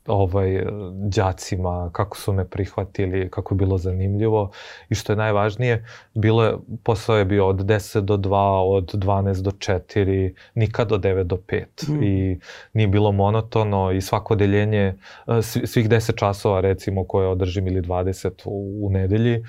ovaj, 0.07 0.63
đacima, 0.93 1.89
kako 1.93 2.17
su 2.17 2.33
me 2.33 2.45
prihvatili, 2.45 3.29
kako 3.29 3.53
je 3.53 3.57
bilo 3.57 3.77
zanimljivo 3.77 4.51
i 4.89 4.95
što 4.95 5.13
je 5.13 5.17
najvažnije, 5.17 5.85
bilo 6.13 6.43
je, 6.43 6.53
posao 6.83 7.17
je 7.17 7.25
bio 7.25 7.47
od 7.47 7.55
10 7.55 8.01
do 8.01 8.17
2, 8.17 8.35
od 8.75 8.93
12 8.93 9.41
do 9.41 9.51
4, 9.51 10.33
nikad 10.55 10.91
od 10.91 11.01
9 11.01 11.23
do 11.23 11.35
5 11.35 11.89
mm. 11.89 12.03
i 12.03 12.39
nije 12.73 12.87
bilo 12.87 13.11
monotono 13.11 13.91
i 13.91 14.01
svako 14.01 14.33
odeljenje, 14.33 14.95
e, 15.27 15.41
svih 15.41 15.89
10 15.89 16.15
časova 16.15 16.61
recimo 16.61 17.03
koje 17.03 17.27
održim 17.27 17.67
ili 17.67 17.81
20 17.81 18.29
u, 18.45 18.87
u 18.87 18.89
nedelji, 18.89 19.43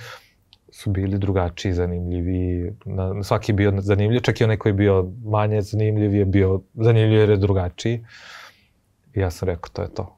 su 0.73 0.91
bili 0.91 1.19
drugačiji, 1.19 1.73
zanimljivi. 1.73 2.73
Na, 2.85 3.23
svaki 3.23 3.53
je 3.53 3.57
bio 3.57 3.73
zanimljiv, 3.79 4.21
čak 4.21 4.41
i 4.41 4.45
onaj 4.45 4.57
koji 4.57 4.71
je 4.71 4.75
bio 4.75 5.13
manje 5.25 5.63
zanimljiv 5.63 6.15
je 6.15 6.25
bio 6.25 6.61
zanimljiv 6.75 7.19
jer 7.19 7.31
je 7.31 7.37
drugačiji. 7.37 8.01
Uh, 8.01 8.39
I 9.14 9.20
ja 9.20 9.31
sam 9.31 9.46
rekao, 9.46 9.70
to 9.73 9.83
je 9.83 9.94
to. 9.94 10.16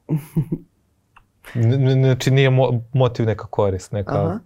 Znači 2.02 2.30
nije 2.30 2.50
mo 2.50 2.70
motiv 2.92 3.26
neka 3.26 3.46
korist, 3.46 3.92
neka... 3.92 4.24
Aha. 4.24 4.38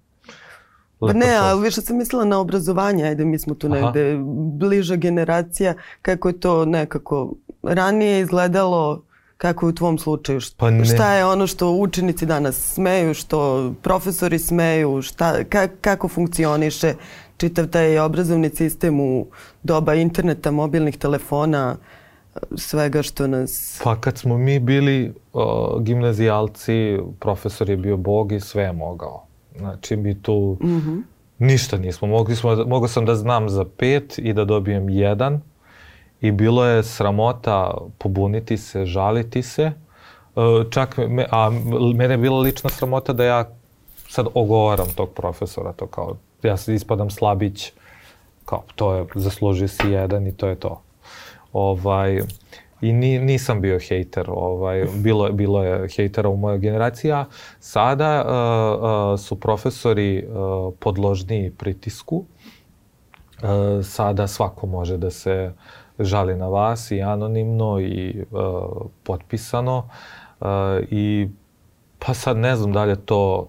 Pa 1.00 1.12
ne, 1.12 1.36
ali 1.36 1.62
više 1.62 1.80
sam 1.80 1.96
mislila 1.96 2.24
na 2.24 2.38
obrazovanje, 2.38 3.04
ajde 3.04 3.24
mi 3.24 3.38
smo 3.38 3.54
tu 3.54 3.68
negde 3.68 4.12
Aha. 4.12 4.22
bliža 4.58 4.96
generacija, 4.96 5.74
kako 6.02 6.28
je 6.28 6.40
to 6.40 6.64
nekako 6.64 7.32
ranije 7.62 8.20
izgledalo, 8.20 9.02
kako 9.36 9.66
je 9.66 9.70
u 9.70 9.74
tvom 9.74 9.98
slučaju, 9.98 10.40
šta, 10.40 10.56
pa 10.58 10.84
šta 10.84 11.14
je 11.14 11.24
ono 11.24 11.46
što 11.46 11.70
učenici 11.70 12.26
danas 12.26 12.74
smeju, 12.74 13.14
što 13.14 13.72
profesori 13.82 14.38
smeju, 14.38 15.02
šta, 15.02 15.44
ka, 15.44 15.68
kako 15.80 16.08
funkcioniše 16.08 16.94
čitav 17.36 17.66
taj 17.66 17.98
obrazovni 17.98 18.50
sistem 18.50 19.00
u 19.00 19.26
doba 19.62 19.94
interneta, 19.94 20.50
mobilnih 20.50 20.98
telefona, 20.98 21.76
svega 22.56 23.02
što 23.02 23.26
nas... 23.26 23.80
Pa 23.84 23.96
kad 23.96 24.18
smo 24.18 24.38
mi 24.38 24.58
bili 24.58 25.12
uh, 25.32 25.42
gimnazijalci, 25.82 26.98
profesor 27.20 27.70
je 27.70 27.76
bio 27.76 27.96
bog 27.96 28.32
i 28.32 28.40
sve 28.40 28.62
je 28.62 28.72
mogao. 28.72 29.26
Znači 29.58 29.96
mi 29.96 30.22
tu 30.22 30.56
mm 30.62 30.66
-hmm. 30.66 31.02
ništa 31.38 31.78
nismo. 31.78 32.08
Mogli 32.08 32.36
smo, 32.36 32.56
mogao 32.66 32.88
sam 32.88 33.04
da 33.06 33.14
znam 33.14 33.48
za 33.48 33.64
pet 33.76 34.18
i 34.18 34.32
da 34.32 34.44
dobijem 34.44 34.88
jedan 34.88 35.40
i 36.20 36.30
bilo 36.32 36.64
je 36.64 36.82
sramota 36.82 37.74
pobuniti 37.98 38.56
se, 38.56 38.86
žaliti 38.86 39.42
se. 39.42 39.72
Uh, 40.34 40.70
čak, 40.70 40.96
me, 40.96 41.26
a 41.30 41.50
mene 41.94 42.14
je 42.14 42.18
bila 42.18 42.38
lična 42.38 42.70
sramota 42.70 43.12
da 43.12 43.24
ja 43.24 43.48
sad 44.08 44.26
ogovaram 44.34 44.88
tog 44.94 45.10
profesora, 45.10 45.72
to 45.72 45.86
kao, 45.86 46.16
ja 46.42 46.56
se 46.56 46.74
ispadam 46.74 47.10
slabić, 47.10 47.72
kao, 48.44 48.62
to 48.74 48.94
je, 48.94 49.06
zaslužio 49.14 49.68
si 49.68 49.88
jedan 49.88 50.26
i 50.26 50.36
to 50.36 50.46
je 50.46 50.54
to. 50.54 50.82
Ovaj, 51.52 52.20
I 52.80 52.92
ni, 52.92 53.18
nisam 53.18 53.60
bio 53.60 53.78
hejter, 53.88 54.26
ovaj, 54.28 54.84
bilo, 54.94 55.32
bilo 55.32 55.64
je 55.64 55.88
hejtera 55.88 56.28
u 56.28 56.36
mojoj 56.36 56.58
generaciji, 56.58 57.12
a 57.12 57.24
sada 57.60 58.24
uh, 58.24 59.12
uh, 59.12 59.20
su 59.20 59.40
profesori 59.40 60.26
uh, 60.26 60.74
podložniji 60.78 61.50
pritisku. 61.50 62.24
Uh, 63.42 63.84
sada 63.84 64.26
svako 64.26 64.66
može 64.66 64.96
da 64.96 65.10
se 65.10 65.52
žali 65.98 66.36
na 66.36 66.48
vas 66.48 66.90
i 66.90 67.02
anonimno 67.02 67.80
i 67.80 68.24
uh, 68.30 68.86
potpisano. 69.02 69.88
Uh, 70.40 70.46
I 70.90 71.28
pa 71.98 72.14
sad 72.14 72.36
ne 72.36 72.56
znam 72.56 72.72
da 72.72 72.84
li 72.84 72.90
je 72.90 73.06
to 73.06 73.48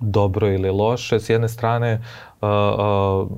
dobro 0.00 0.48
ili 0.48 0.70
loše. 0.70 1.20
S 1.20 1.30
jedne 1.30 1.48
strane, 1.48 2.02
uh, 2.40 2.48
uh, 2.48 3.28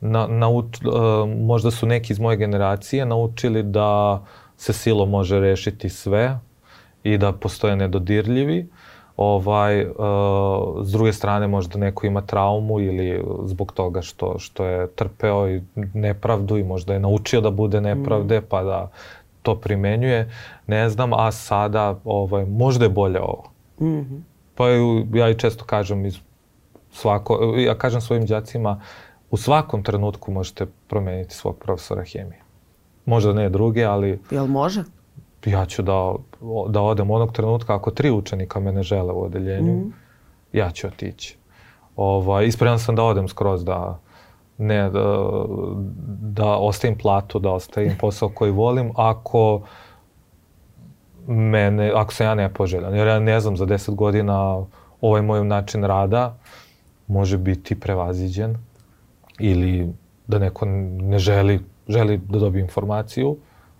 na, 0.00 0.26
nauč, 0.26 0.64
uh, 0.64 0.92
možda 1.28 1.70
su 1.70 1.86
neki 1.86 2.12
iz 2.12 2.18
moje 2.18 2.36
generacije 2.36 3.06
naučili 3.06 3.62
da 3.62 4.22
se 4.56 4.72
silo 4.72 5.06
može 5.06 5.40
rešiti 5.40 5.88
sve 5.88 6.38
i 7.02 7.18
da 7.18 7.32
postoje 7.32 7.76
nedodirljivi. 7.76 8.68
Ovaj, 9.16 9.84
uh, 9.84 9.92
s 10.82 10.92
druge 10.92 11.12
strane 11.12 11.48
možda 11.48 11.78
neko 11.78 12.06
ima 12.06 12.20
traumu 12.20 12.80
ili 12.80 13.24
zbog 13.44 13.72
toga 13.72 14.02
što, 14.02 14.38
što 14.38 14.64
je 14.64 14.86
trpeo 14.88 15.48
i 15.48 15.62
nepravdu 15.94 16.56
i 16.56 16.64
možda 16.64 16.92
je 16.92 17.00
naučio 17.00 17.40
da 17.40 17.50
bude 17.50 17.80
nepravde 17.80 18.40
mm. 18.40 18.44
pa 18.48 18.62
da 18.62 18.90
to 19.42 19.54
primenjuje. 19.54 20.30
Ne 20.66 20.88
znam, 20.88 21.12
a 21.12 21.32
sada 21.32 21.98
ovaj, 22.04 22.44
možda 22.44 22.84
je 22.84 22.88
bolje 22.88 23.20
ovo. 23.20 23.50
Mm 23.80 23.86
-hmm. 23.86 24.20
Pa 24.54 24.68
ja 25.18 25.30
i 25.30 25.38
često 25.38 25.64
kažem 25.64 26.06
iz 26.06 26.18
svako, 26.92 27.54
ja 27.56 27.74
kažem 27.74 28.00
svojim 28.00 28.26
đacima 28.26 28.80
u 29.30 29.36
svakom 29.36 29.82
trenutku 29.82 30.32
možete 30.32 30.66
promeniti 30.88 31.34
svog 31.34 31.56
profesora 31.58 32.04
hemije. 32.04 32.40
Možda 33.04 33.32
ne 33.32 33.48
druge, 33.48 33.84
ali... 33.84 34.20
Jel 34.30 34.46
može? 34.46 34.84
Ja 35.46 35.66
ću 35.66 35.82
da, 35.82 36.14
da 36.68 36.80
odem 36.80 37.10
onog 37.10 37.32
trenutka, 37.32 37.74
ako 37.74 37.90
tri 37.90 38.10
učenika 38.10 38.60
me 38.60 38.72
ne 38.72 38.82
žele 38.82 39.12
u 39.12 39.22
odeljenju, 39.22 39.72
mm. 39.72 39.92
ja 40.52 40.70
ću 40.70 40.86
otići. 40.86 41.36
Ovaj, 41.96 42.46
ispreman 42.46 42.78
sam 42.78 42.96
da 42.96 43.02
odem 43.02 43.28
skroz 43.28 43.64
da, 43.64 43.98
ne, 44.58 44.90
da, 44.90 45.26
da 46.20 46.46
ostavim 46.46 46.98
platu, 46.98 47.38
da 47.38 47.50
ostavim 47.50 47.96
posao 48.00 48.28
koji 48.28 48.50
volim, 48.50 48.92
ako 48.96 49.62
mene, 51.26 51.92
ako 51.94 52.14
sam 52.14 52.26
ja 52.26 52.34
nepoželjan. 52.34 52.94
Jer 52.94 53.06
ja 53.06 53.18
ne 53.18 53.40
znam, 53.40 53.56
za 53.56 53.66
deset 53.66 53.94
godina 53.94 54.64
ovaj 55.00 55.22
moj 55.22 55.44
način 55.44 55.84
rada 55.84 56.36
može 57.06 57.38
biti 57.38 57.80
prevaziđen 57.80 58.56
ili 59.40 59.92
da 60.26 60.38
neko 60.38 60.66
ne 61.00 61.18
želi, 61.18 61.60
želi 61.88 62.20
da 62.28 62.38
dobije 62.38 62.62
informaciju, 62.62 63.36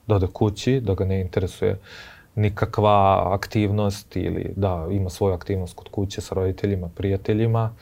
da 0.07 0.14
ode 0.14 0.27
kući, 0.33 0.81
da 0.81 0.94
ga 0.94 1.05
ne 1.05 1.20
interesuje 1.20 1.79
nikakva 2.35 3.29
aktivnost 3.35 4.16
ili 4.16 4.53
da 4.57 4.87
ima 4.90 5.11
svoju 5.11 5.35
aktivnost 5.35 5.75
kod 5.75 5.88
kuće 5.88 6.20
sa 6.20 6.35
roditeljima, 6.35 6.88
prijateljima, 6.94 7.73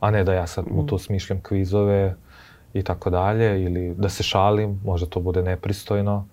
a 0.00 0.10
ne 0.10 0.24
da 0.24 0.34
ja 0.34 0.46
sad 0.46 0.64
mu 0.70 0.86
tu 0.86 0.94
mm. 0.94 0.98
smišljam 0.98 1.40
kvizove 1.42 2.14
i 2.74 2.82
tako 2.82 3.10
dalje, 3.10 3.64
ili 3.64 3.94
da 3.94 4.08
se 4.08 4.22
šalim, 4.22 4.80
možda 4.84 5.06
to 5.06 5.20
bude 5.20 5.42
nepristojno. 5.42 6.26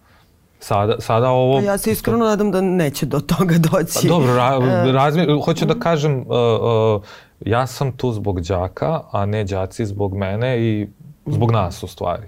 Sada, 0.59 0.95
sada 0.99 1.29
ovo... 1.29 1.59
Ja 1.59 1.77
se 1.77 1.91
iskreno 1.91 2.25
nadam 2.25 2.51
da 2.51 2.61
neće 2.61 3.05
do 3.05 3.19
toga 3.19 3.55
doći. 3.57 3.99
Pa 4.01 4.07
dobro, 4.07 4.35
ra, 4.35 4.59
e. 4.89 4.91
razmi, 4.91 5.41
hoću 5.45 5.65
da 5.65 5.79
kažem, 5.79 6.19
uh, 6.19 6.25
uh, 6.27 7.01
ja 7.45 7.67
sam 7.67 7.91
tu 7.91 8.11
zbog 8.11 8.41
đaka, 8.41 9.01
a 9.11 9.25
ne 9.25 9.43
đaci 9.43 9.85
zbog 9.85 10.17
mene 10.17 10.59
i 10.59 10.87
zbog 11.25 11.51
nas 11.51 11.83
u 11.83 11.87
stvari. 11.87 12.27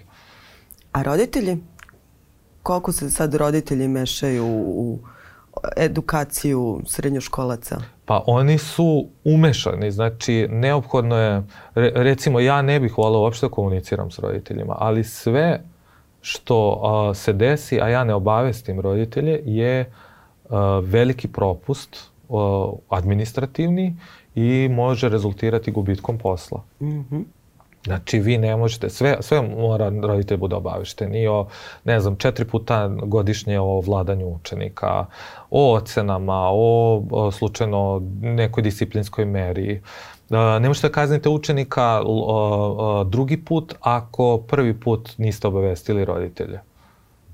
A 0.92 1.04
roditelji? 1.04 1.58
Koliko 2.64 2.92
se 2.92 3.10
sad 3.10 3.34
roditelji 3.34 3.88
mešaju 3.88 4.46
u 4.66 5.00
edukaciju 5.78 6.82
srednjoškolaca? 6.86 7.82
Pa 8.06 8.24
oni 8.28 8.58
su 8.58 9.08
umešani, 9.24 9.92
znači 9.92 10.48
neophodno 10.52 11.16
je, 11.16 11.44
recimo 11.76 12.40
ja 12.40 12.62
ne 12.62 12.80
bih 12.80 12.98
volao 12.98 13.22
uopšte 13.22 13.46
da 13.46 13.52
komuniciram 13.52 14.12
s 14.12 14.20
roditeljima, 14.20 14.76
ali 14.80 15.04
sve 15.04 15.62
što 16.22 16.82
a, 16.84 17.14
se 17.14 17.34
desi, 17.34 17.82
a 17.82 17.90
ja 17.90 18.04
ne 18.04 18.14
obavestim 18.14 18.80
roditelje, 18.80 19.42
je 19.46 19.92
a, 20.50 20.82
veliki 20.84 21.28
propust 21.28 21.98
a, 22.30 22.72
administrativni 22.90 23.96
i 24.36 24.70
može 24.72 25.10
rezultirati 25.10 25.72
gubitkom 25.72 26.18
posla. 26.18 26.64
Mm 26.80 26.86
-hmm. 26.86 27.24
Znači, 27.88 28.20
vi 28.20 28.38
ne 28.38 28.56
možete, 28.56 28.90
sve, 28.90 29.18
sve 29.20 29.42
mora 29.42 29.92
roditelj 30.04 30.38
bude 30.38 30.56
obavešten 30.56 31.16
i 31.16 31.28
o, 31.28 31.48
ne 31.84 32.00
znam, 32.00 32.16
četiri 32.16 32.46
puta 32.46 32.88
godišnje 32.88 33.60
o 33.60 33.82
vladanju 33.82 34.28
učenika, 34.28 35.06
o 35.50 35.74
ocenama, 35.74 36.50
o, 36.52 37.04
o 37.12 37.32
slučajno 37.32 38.02
nekoj 38.22 38.64
disciplinskoj 38.64 39.26
meri. 39.26 39.82
Ne 40.30 40.68
možete 40.68 40.88
da 40.88 40.94
kaznite 40.94 41.30
učenika 41.30 42.02
drugi 43.06 43.38
put 43.46 43.74
ako 43.80 44.38
prvi 44.38 44.80
put 44.80 45.10
niste 45.18 45.48
obavestili 45.48 46.06
roditelje. 46.06 46.60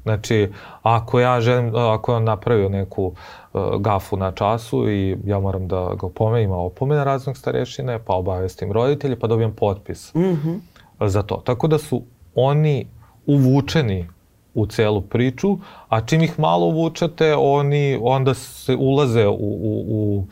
Znači, 0.04 0.50
ako 0.82 1.20
ja 1.20 1.42
želim, 1.42 1.76
ako 1.76 2.12
je 2.12 2.16
on 2.16 2.24
napravio 2.24 2.70
neku 2.70 3.06
uh, 3.54 3.62
gafu 3.80 4.18
na 4.18 4.32
času 4.32 4.90
i 4.90 5.18
ja 5.26 5.40
moram 5.40 5.68
da 5.68 5.90
ga 6.00 6.08
opomenem, 6.08 6.44
ima 6.44 6.58
opomena 6.58 7.04
raznog 7.04 7.38
starešine, 7.38 8.00
pa 8.06 8.14
obavestim 8.14 8.72
roditelje, 8.72 9.20
pa 9.20 9.28
dobijem 9.28 9.54
potpis 9.56 10.14
mm 10.14 10.20
-hmm. 10.20 10.60
za 11.08 11.24
to. 11.24 11.42
Tako 11.46 11.68
da 11.68 11.78
su 11.78 12.04
oni 12.36 12.88
uvučeni 13.26 14.08
u 14.54 14.66
celu 14.66 15.02
priču, 15.02 15.58
a 15.90 16.02
čim 16.02 16.22
ih 16.22 16.40
malo 16.40 16.66
uvučete, 16.66 17.36
oni 17.36 18.00
onda 18.02 18.34
se 18.34 18.76
ulaze 18.76 19.28
u, 19.28 19.34
u, 19.34 19.86
u, 19.88 20.26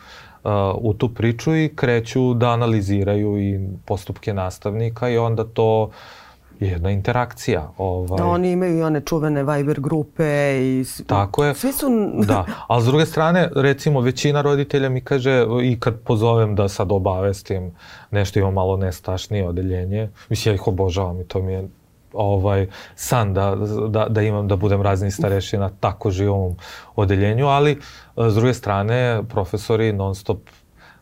uh, 0.44 0.50
u 0.78 0.94
tu 0.94 1.08
priču 1.08 1.56
i 1.56 1.72
kreću 1.76 2.34
da 2.34 2.50
analiziraju 2.50 3.40
i 3.40 3.60
postupke 3.84 4.34
nastavnika 4.34 5.08
i 5.08 5.18
onda 5.18 5.44
to 5.44 5.82
uh, 5.82 5.92
jedna 6.66 6.90
interakcija. 6.90 7.70
Ovaj. 7.78 8.18
Da, 8.18 8.26
oni 8.26 8.50
imaju 8.50 8.78
i 8.78 8.82
one 8.82 9.00
čuvene 9.00 9.44
Viber 9.44 9.80
grupe 9.80 10.58
i... 10.60 10.84
Tako 11.06 11.44
je. 11.44 11.54
Svi 11.54 11.72
su... 11.72 11.86
da, 12.28 12.44
ali 12.66 12.82
s 12.82 12.86
druge 12.86 13.06
strane, 13.06 13.50
recimo, 13.56 14.00
većina 14.00 14.42
roditelja 14.42 14.88
mi 14.88 15.00
kaže 15.00 15.46
i 15.62 15.80
kad 15.80 16.00
pozovem 16.00 16.54
da 16.54 16.68
sad 16.68 16.92
obavestim 16.92 17.72
nešto 18.10 18.38
ima 18.38 18.50
malo 18.50 18.76
nestašnije 18.76 19.48
odeljenje, 19.48 20.10
mislim, 20.28 20.52
ja 20.52 20.54
ih 20.54 20.68
obožavam 20.68 21.20
i 21.20 21.24
to 21.24 21.42
mi 21.42 21.52
je 21.52 21.68
ovaj 22.12 22.66
san 22.94 23.34
da, 23.34 23.56
da, 23.88 24.06
da 24.08 24.22
imam 24.22 24.48
da 24.48 24.56
budem 24.56 24.82
razni 24.82 25.10
starešina 25.10 25.62
na 25.62 25.70
tako 25.80 26.10
živom 26.10 26.56
odeljenju, 26.96 27.46
ali 27.46 27.78
s 28.16 28.34
druge 28.34 28.54
strane 28.54 29.22
profesori 29.28 29.92
non 29.92 30.14
stop 30.14 30.38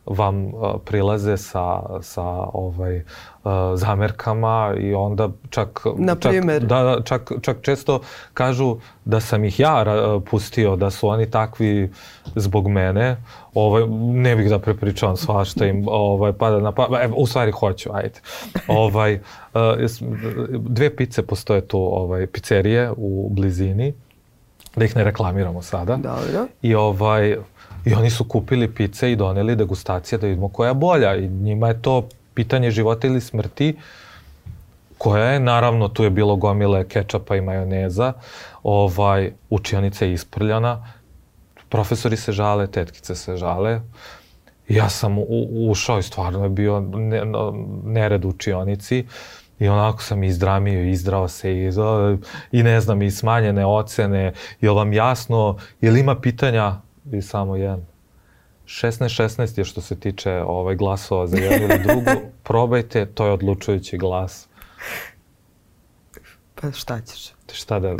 vam 0.05 0.45
uh, 0.45 0.51
prilaze 0.85 1.37
sa, 1.37 1.81
sa 2.01 2.23
ovaj, 2.53 2.97
uh, 2.97 3.51
zamerkama 3.75 4.73
i 4.79 4.93
onda 4.93 5.29
čak, 5.49 5.79
Na 5.97 6.15
čak, 6.15 6.45
da, 6.45 6.83
da, 6.83 7.01
čak, 7.03 7.31
čak 7.41 7.57
često 7.61 7.99
kažu 8.33 8.77
da 9.05 9.19
sam 9.19 9.43
ih 9.43 9.59
ja 9.59 9.85
pustio, 10.29 10.75
da 10.75 10.89
su 10.89 11.07
oni 11.07 11.29
takvi 11.29 11.91
zbog 12.35 12.67
mene. 12.67 13.17
Ovaj, 13.53 13.83
ne 13.99 14.35
bih 14.35 14.49
da 14.49 14.59
prepričavam 14.59 15.17
svašta 15.17 15.65
im 15.65 15.85
ovaj, 15.87 16.33
pada 16.33 16.59
na 16.59 16.71
pa, 16.71 16.87
evo, 17.03 17.15
u 17.17 17.27
stvari 17.27 17.51
hoću, 17.51 17.89
ajde. 17.93 18.19
Ovaj, 18.67 19.19
dve 20.51 20.95
pice 20.95 21.21
postoje 21.21 21.67
tu, 21.67 21.79
ovaj, 21.79 22.27
pizzerije 22.27 22.91
u 22.97 23.29
blizini, 23.31 23.93
da 24.75 24.85
ih 24.85 24.95
ne 24.95 25.03
reklamiramo 25.03 25.61
sada. 25.61 25.95
Dobro. 25.95 26.47
I 26.61 26.75
ovaj, 26.75 27.37
I 27.85 27.93
oni 27.93 28.09
su 28.09 28.23
kupili 28.23 28.73
pice 28.73 29.11
i 29.11 29.15
doneli 29.15 29.55
degustacije 29.55 30.19
da 30.19 30.27
vidimo 30.27 30.49
koja 30.49 30.67
je 30.67 30.73
bolja. 30.73 31.15
I 31.15 31.27
njima 31.27 31.67
je 31.67 31.81
to 31.81 32.07
pitanje 32.33 32.71
života 32.71 33.07
ili 33.07 33.21
smrti 33.21 33.75
koja 34.97 35.25
je, 35.25 35.39
naravno, 35.39 35.87
tu 35.87 36.03
je 36.03 36.09
bilo 36.09 36.35
gomile 36.35 36.87
kečapa 36.87 37.35
i 37.35 37.41
majoneza, 37.41 38.13
ovaj, 38.63 39.31
učionica 39.49 40.05
je 40.05 40.13
isprljana, 40.13 40.93
profesori 41.69 42.17
se 42.17 42.31
žale, 42.31 42.67
tetkice 42.67 43.15
se 43.15 43.37
žale. 43.37 43.81
Ja 44.69 44.89
sam 44.89 45.17
u, 45.17 45.25
ušao 45.71 45.99
i 45.99 46.03
stvarno 46.03 46.43
je 46.43 46.49
bio 46.49 46.79
ne, 46.79 47.21
nered 47.83 48.25
učionici 48.25 49.05
i 49.61 49.67
onako 49.67 50.03
sam 50.03 50.23
izdramio, 50.23 50.89
izdrao 50.89 51.27
se 51.27 51.53
i, 51.53 51.69
i 52.51 52.63
ne 52.63 52.81
znam, 52.81 53.01
i 53.01 53.11
smanjene 53.11 53.65
ocene, 53.65 54.33
je 54.61 54.69
vam 54.69 54.93
jasno, 54.93 55.57
je 55.81 55.91
li 55.91 55.99
ima 55.99 56.19
pitanja, 56.19 56.81
i 57.11 57.21
samo 57.21 57.55
jedan. 57.55 57.85
16-16 58.65 59.57
je 59.57 59.65
što 59.65 59.81
se 59.81 59.99
tiče 59.99 60.43
ovaj, 60.47 60.75
glasova 60.75 61.27
za 61.27 61.37
jednu 61.37 61.67
ili 61.67 61.83
drugu. 61.83 62.21
Probajte, 62.43 63.05
to 63.05 63.25
je 63.25 63.31
odlučujući 63.31 63.97
glas. 63.97 64.47
Pa 66.55 66.71
šta 66.71 67.01
ćeš? 67.01 67.33
Šta 67.53 67.79
da... 67.79 67.95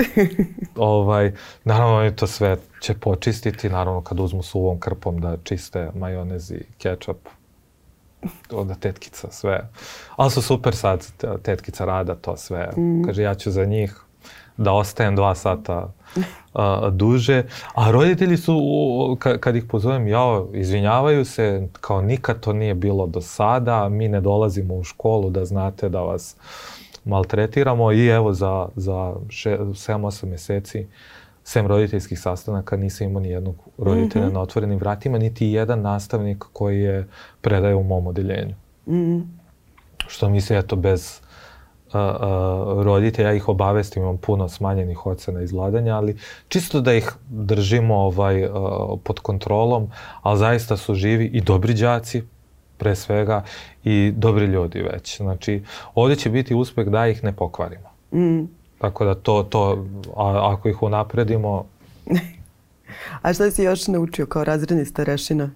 ovaj, 0.76 1.32
naravno, 1.64 1.96
oni 1.96 2.16
to 2.16 2.28
sve 2.28 2.58
će 2.82 2.94
počistiti, 2.94 3.70
naravno 3.70 4.02
kad 4.02 4.20
uzmu 4.20 4.44
suvom 4.44 4.80
krpom 4.80 5.22
da 5.22 5.38
čiste 5.44 5.90
majonez 5.96 6.52
i 6.52 6.64
kečap. 6.78 7.18
Onda 8.62 8.76
tetkica 8.76 9.32
sve. 9.32 9.70
Ali 10.16 10.32
su 10.32 10.42
super 10.42 10.76
sad, 10.76 11.08
tetkica 11.44 11.86
rada 11.86 12.16
to 12.16 12.38
sve. 12.38 12.70
Mm. 12.78 13.04
Kaže, 13.06 13.24
ja 13.24 13.36
ću 13.36 13.52
za 13.52 13.66
njih 13.66 13.96
da 14.58 14.72
ostajem 14.72 15.16
dva 15.16 15.36
sata 15.36 15.94
a, 16.54 16.90
duže. 16.90 17.44
A 17.76 17.92
roditelji 17.92 18.38
su, 18.38 19.18
ka, 19.20 19.38
kad 19.38 19.56
ih 19.56 19.64
pozovem, 19.64 20.08
ja, 20.08 20.44
izvinjavaju 20.54 21.26
se, 21.26 21.68
kao 21.82 22.02
nikad 22.02 22.40
to 22.40 22.54
nije 22.54 22.74
bilo 22.74 23.08
do 23.08 23.22
sada, 23.22 23.90
mi 23.90 24.08
ne 24.08 24.22
dolazimo 24.22 24.76
u 24.76 24.84
školu 24.84 25.30
da 25.30 25.46
znate 25.46 25.90
da 25.90 26.02
vas 26.02 26.36
maltretiramo 27.06 27.92
i 27.92 28.08
evo 28.08 28.34
za, 28.34 28.68
za 28.76 29.14
7-8 29.28 30.26
meseci 30.26 30.88
sem 31.44 31.68
roditeljskih 31.68 32.20
sastanaka 32.20 32.78
nisam 32.78 33.08
imao 33.08 33.22
ni 33.22 33.30
jednog 33.30 33.56
roditelja 33.78 34.26
mm 34.26 34.30
-hmm. 34.30 34.34
na 34.34 34.42
otvorenim 34.42 34.80
vratima, 34.80 35.18
niti 35.18 35.48
jedan 35.48 35.82
nastavnik 35.82 36.46
koji 36.54 36.82
je 36.82 37.08
predaje 37.42 37.76
u 37.76 37.84
mom 37.84 38.08
odeljenju. 38.08 38.56
Mm 38.88 38.94
-hmm. 38.94 39.24
Što 40.08 40.30
mi 40.30 40.42
se, 40.42 40.58
eto, 40.58 40.76
bez 40.76 41.22
roditelja, 42.84 43.28
ja 43.30 43.36
ih 43.36 43.50
obavestim, 43.50 44.04
imam 44.04 44.18
puno 44.18 44.50
smanjenih 44.50 45.06
ocena 45.06 45.42
izgladanja, 45.42 45.96
ali 45.96 46.18
čisto 46.48 46.82
da 46.82 46.94
ih 46.94 47.12
držimo 47.30 47.96
ovaj, 47.96 48.50
pod 49.04 49.20
kontrolom, 49.20 49.92
ali 50.22 50.40
zaista 50.40 50.78
su 50.78 50.96
živi 50.96 51.26
i 51.26 51.42
dobri 51.42 51.74
đaci, 51.74 52.24
pre 52.78 52.96
svega, 52.96 53.44
i 53.84 54.14
dobri 54.16 54.46
ljudi 54.46 54.82
već. 54.82 55.18
Znači, 55.18 55.64
ovdje 55.96 56.16
će 56.16 56.30
biti 56.30 56.56
uspeh 56.56 56.88
da 56.88 57.08
ih 57.08 57.24
ne 57.24 57.36
pokvarimo. 57.36 57.90
Mm. 58.12 58.61
Tako 58.82 59.06
da 59.06 59.16
to, 59.16 59.44
to 59.44 59.86
a, 60.16 60.54
ako 60.54 60.70
ih 60.70 60.84
unapredimo... 60.84 61.66
a 63.22 63.34
šta 63.34 63.52
si 63.52 63.64
još 63.64 63.88
naučio 63.88 64.26
kao 64.26 64.44
razredni 64.44 64.86
starešina? 64.86 65.50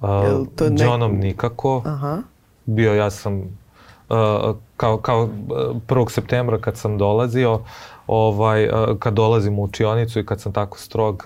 Uh, 0.00 0.08
to 0.56 0.70
ne... 0.70 0.84
Johnom 0.84 1.16
nikako. 1.16 1.82
Aha. 1.86 2.22
Bio 2.66 2.94
ja 2.94 3.10
sam 3.10 3.58
kao, 4.76 4.98
kao 4.98 5.28
1. 5.28 6.10
septembra 6.10 6.58
kad 6.58 6.76
sam 6.76 6.98
dolazio, 6.98 7.60
ovaj, 8.06 8.68
kad 8.98 9.14
dolazim 9.14 9.58
u 9.58 9.62
učionicu 9.62 10.20
i 10.20 10.26
kad 10.26 10.40
sam 10.40 10.52
tako 10.52 10.78
strog, 10.78 11.24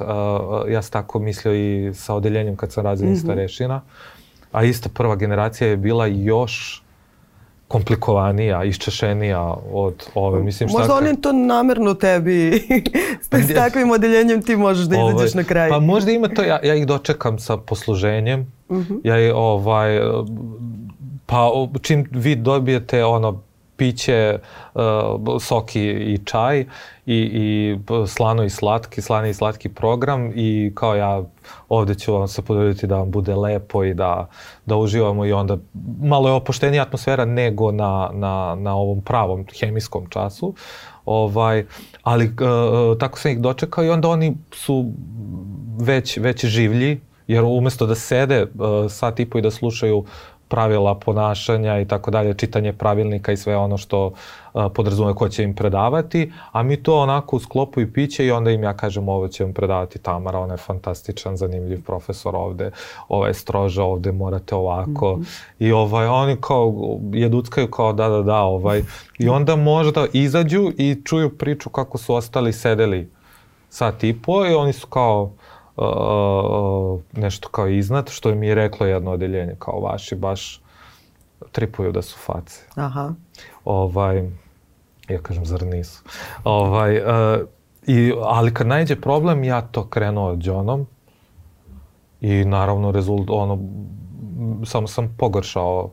ja 0.69 0.83
sam 0.83 0.93
tako 0.93 1.19
mislio 1.19 1.55
i 1.55 1.95
sa 1.95 2.15
odeljenjem 2.15 2.57
kad 2.57 2.73
sam 2.73 2.85
razredni 2.85 3.15
mm 3.15 3.19
-hmm. 3.19 3.23
starešina. 3.23 3.81
A 4.53 4.65
ista 4.65 4.89
prva 4.95 5.17
generacija 5.17 5.69
je 5.69 5.77
bila 5.77 6.07
još 6.07 6.83
komplikovanija, 7.69 8.65
iščešenija 8.65 9.55
od 9.73 10.07
ove. 10.15 10.43
Mislim, 10.43 10.69
šta 10.69 10.79
Možda 10.79 10.95
oni 10.95 11.21
to 11.21 11.33
namerno 11.33 11.95
tebi, 11.95 12.53
s, 13.25 13.55
takvim 13.55 13.91
odeljenjem 13.91 14.43
ti 14.43 14.57
možeš 14.57 14.87
da 14.87 14.99
ovaj, 14.99 15.15
izađeš 15.15 15.35
na 15.35 15.45
kraj. 15.45 15.69
Pa 15.69 15.81
možda 15.81 16.13
ima 16.13 16.29
to, 16.29 16.43
ja, 16.43 16.61
ja 16.63 16.75
ih 16.75 16.87
dočekam 16.87 17.39
sa 17.39 17.57
posluženjem. 17.57 18.41
Mm 18.71 18.77
-hmm. 18.77 19.01
Ja 19.05 19.37
ovaj, 19.37 20.01
Pa 21.29 21.51
čim 21.83 22.09
vi 22.11 22.37
dobijete 22.37 23.05
ono 23.05 23.43
piće, 23.79 24.39
uh, 24.75 24.83
soki 25.41 25.83
i 25.91 26.19
čaj 26.25 26.61
i, 26.61 26.67
i 27.07 27.79
slano 28.07 28.45
i 28.45 28.51
slatki, 28.51 29.03
slani 29.03 29.31
i 29.31 29.35
slatki 29.35 29.69
program 29.69 30.33
i 30.35 30.73
kao 30.75 30.95
ja 30.95 31.23
ovde 31.69 31.95
ću 31.95 32.13
vam 32.13 32.29
se 32.29 32.43
podeliti 32.43 32.87
da 32.87 32.97
vam 32.97 33.11
bude 33.11 33.35
lepo 33.35 33.85
i 33.85 33.95
da, 33.95 34.29
da 34.67 34.77
uživamo 34.77 35.27
i 35.27 35.33
onda 35.33 35.57
malo 36.01 36.29
je 36.29 36.35
opuštenija 36.35 36.83
atmosfera 36.83 37.25
nego 37.25 37.73
na, 37.73 38.11
na, 38.13 38.57
na 38.59 38.75
ovom 38.75 39.01
pravom 39.01 39.45
hemijskom 39.61 40.07
času. 40.11 40.55
Ovaj, 41.05 41.67
ali 42.03 42.25
uh, 42.27 42.99
tako 42.99 43.19
sam 43.19 43.31
ih 43.31 43.41
dočekao 43.41 43.85
i 43.85 43.91
onda 43.91 44.09
oni 44.09 44.37
su 44.53 44.93
već, 45.81 46.17
već 46.17 46.45
življi, 46.45 47.01
jer 47.27 47.45
umesto 47.45 47.87
da 47.87 47.95
sede 47.95 48.43
uh, 48.43 48.91
sat 48.91 49.21
i 49.21 49.31
po 49.31 49.39
i 49.39 49.43
da 49.43 49.51
slušaju 49.51 50.05
pravila 50.49 50.95
ponašanja 50.95 51.81
i 51.81 51.85
tako 51.85 52.11
dalje, 52.11 52.35
čitanje 52.35 52.73
pravilnika 52.73 53.33
i 53.33 53.37
sve 53.37 53.57
ono 53.57 53.79
što 53.79 54.13
a, 54.53 54.69
podrazume 54.69 55.15
ko 55.15 55.29
će 55.29 55.43
im 55.43 55.55
predavati, 55.55 56.33
a 56.53 56.63
mi 56.63 56.83
to 56.83 56.99
onako 56.99 57.37
u 57.37 57.41
sklopu 57.41 57.81
i 57.81 57.93
piće 57.93 58.27
i 58.27 58.31
onda 58.31 58.51
im 58.51 58.63
ja 58.63 58.77
kažem 58.77 59.09
ovo 59.09 59.29
će 59.29 59.45
vam 59.45 59.53
predavati 59.53 59.99
Tamara, 59.99 60.39
ona 60.39 60.55
je 60.55 60.59
fantastičan, 60.59 61.37
zanimljiv 61.37 61.85
profesor 61.85 62.37
ovde, 62.37 62.71
ovo 63.09 63.27
je 63.27 63.35
stroža, 63.35 63.85
ovde 63.85 64.13
morate 64.13 64.55
ovako 64.55 65.17
mm 65.17 65.21
-hmm. 65.21 65.27
i 65.59 65.73
ovaj, 65.73 66.07
oni 66.07 66.37
kao 66.41 66.99
jeduckaju 67.13 67.71
kao 67.71 67.93
da, 67.93 68.09
da, 68.09 68.23
da, 68.23 68.41
ovaj, 68.41 68.83
i 69.19 69.29
onda 69.29 69.57
možda 69.57 70.07
izađu 70.13 70.73
i 70.79 71.03
čuju 71.05 71.39
priču 71.39 71.71
kako 71.71 71.99
su 71.99 72.15
ostali 72.15 72.53
sedeli 72.53 73.11
sat 73.71 74.05
i 74.05 74.23
po 74.23 74.47
i 74.47 74.55
oni 74.55 74.73
su 74.73 74.87
kao 74.87 75.33
uh, 75.79 77.01
nešto 77.13 77.49
kao 77.49 77.69
iznad, 77.69 78.11
što 78.11 78.35
mi 78.35 78.47
je 78.47 78.55
reklo 78.55 78.87
jedno 78.87 79.11
odeljenje, 79.11 79.55
kao 79.59 79.81
vaši 79.81 80.15
baš 80.15 80.63
tripuju 81.53 81.93
da 81.93 82.03
su 82.03 82.17
face. 82.19 82.65
Aha. 82.75 83.13
Ovaj, 83.65 84.31
ja 85.09 85.23
kažem, 85.23 85.47
zar 85.47 85.63
nisu? 85.63 86.03
Ovaj, 86.45 86.99
uh, 86.99 87.49
i, 87.87 88.13
ali 88.23 88.55
kad 88.55 88.67
najde 88.67 88.97
problem, 88.97 89.45
ja 89.45 89.61
to 89.61 89.87
krenuo 89.89 90.37
džonom 90.37 90.87
i 92.21 92.45
naravno 92.45 92.91
rezult, 92.91 93.31
ono, 93.31 93.59
samo 94.65 94.87
sam 94.87 95.15
pogoršao 95.19 95.91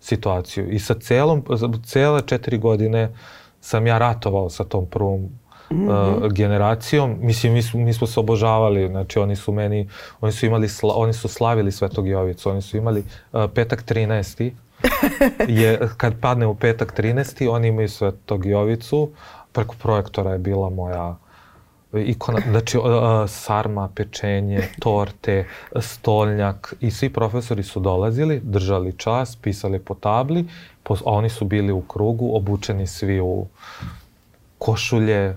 situaciju. 0.00 0.70
I 0.70 0.78
sa 0.78 0.94
celom, 0.94 1.44
cele 1.84 2.22
četiri 2.26 2.58
godine 2.58 3.12
sam 3.60 3.86
ja 3.86 3.98
ratovao 3.98 4.50
sa 4.50 4.64
tom 4.64 4.86
prvom 4.86 5.28
mm 5.70 5.76
-hmm. 5.76 6.24
uh, 6.24 6.32
generacijom. 6.32 7.16
Mislim, 7.20 7.52
mi, 7.52 7.62
mi 7.74 7.92
smo 7.92 8.06
se 8.06 8.20
obožavali, 8.20 8.88
znači 8.88 9.18
oni 9.18 9.36
su 9.36 9.52
meni, 9.52 9.88
oni 10.20 10.32
su 10.32 10.46
imali, 10.46 10.68
sla, 10.68 10.94
oni 10.96 11.12
su 11.12 11.28
slavili 11.28 11.72
Svetog 11.72 12.08
Jovicu, 12.08 12.50
oni 12.50 12.62
su 12.62 12.76
imali 12.76 13.04
uh, 13.32 13.44
petak 13.54 13.84
13. 13.84 14.50
je, 15.60 15.88
kad 15.96 16.20
padne 16.20 16.46
u 16.46 16.54
petak 16.54 16.98
13. 16.98 17.48
oni 17.50 17.68
imaju 17.68 17.88
Svetog 17.88 18.46
Jovicu, 18.46 19.10
preko 19.52 19.74
projektora 19.78 20.32
je 20.32 20.38
bila 20.38 20.70
moja 20.70 21.16
ikona, 21.92 22.40
znači 22.50 22.78
uh, 22.78 22.84
sarma, 23.26 23.88
pečenje, 23.94 24.62
torte, 24.80 25.46
stolnjak 25.80 26.74
i 26.80 26.90
svi 26.90 27.10
profesori 27.10 27.62
su 27.62 27.80
dolazili, 27.80 28.40
držali 28.44 28.92
čas, 28.92 29.36
pisali 29.36 29.78
po 29.78 29.94
tabli, 29.94 30.46
a 30.88 30.94
oni 31.04 31.28
su 31.28 31.44
bili 31.44 31.72
u 31.72 31.80
krugu, 31.80 32.36
obučeni 32.36 32.86
svi 32.86 33.20
u 33.20 33.46
košulje, 34.58 35.36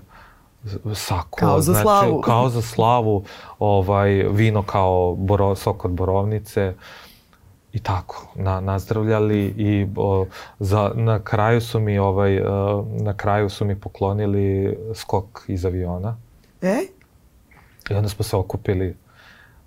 sako. 0.94 1.36
Kao 1.38 1.60
za 1.60 1.72
znači, 1.72 1.82
slavu. 1.82 2.20
Kao 2.20 2.48
za 2.48 2.62
slavu, 2.62 3.24
ovaj, 3.58 4.10
vino 4.10 4.62
kao 4.62 5.14
boro, 5.14 5.54
sok 5.54 5.84
od 5.84 5.90
borovnice 5.90 6.74
i 7.72 7.78
tako, 7.78 8.26
na, 8.34 8.60
nazdravljali 8.60 9.54
i 9.56 9.88
o, 9.96 10.26
za, 10.58 10.92
na 10.94 11.18
kraju 11.24 11.60
su 11.60 11.80
mi 11.80 11.98
ovaj, 11.98 12.40
o, 12.40 12.86
na 13.00 13.16
kraju 13.16 13.50
su 13.50 13.64
mi 13.64 13.80
poklonili 13.80 14.78
skok 14.94 15.44
iz 15.48 15.64
aviona. 15.64 16.16
E? 16.62 16.86
I 17.90 17.94
onda 17.94 18.08
smo 18.08 18.24
se 18.24 18.36
okupili 18.36 18.96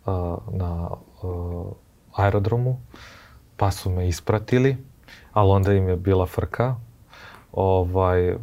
o, 0.06 0.38
na 0.52 0.90
o, 1.22 1.74
aerodromu, 2.16 2.80
pa 3.58 3.72
su 3.72 3.90
me 3.90 4.08
ispratili, 4.08 4.78
ali 5.34 5.52
onda 5.52 5.74
im 5.74 5.90
je 5.90 5.96
bila 5.96 6.26
frka. 6.26 6.76
Ovaj, 7.52 8.36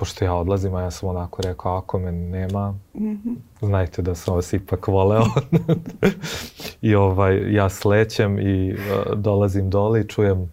pošto 0.00 0.24
ja 0.24 0.34
odlazim, 0.34 0.74
a 0.74 0.80
ja 0.80 0.90
sam 0.90 1.08
onako 1.08 1.42
rekao, 1.42 1.76
ako 1.76 1.98
me 1.98 2.12
nema, 2.12 2.70
mm 2.94 3.00
-hmm. 3.00 3.36
znajte 3.60 4.02
da 4.02 4.14
sam 4.14 4.34
vas 4.34 4.52
ipak 4.52 4.88
voleo. 4.88 5.24
I 6.88 6.94
ovaj, 6.94 7.54
ja 7.54 7.68
slećem 7.68 8.38
i 8.38 8.72
uh, 8.72 9.18
dolazim 9.18 9.70
dole 9.70 10.00
i 10.00 10.08
čujem, 10.08 10.52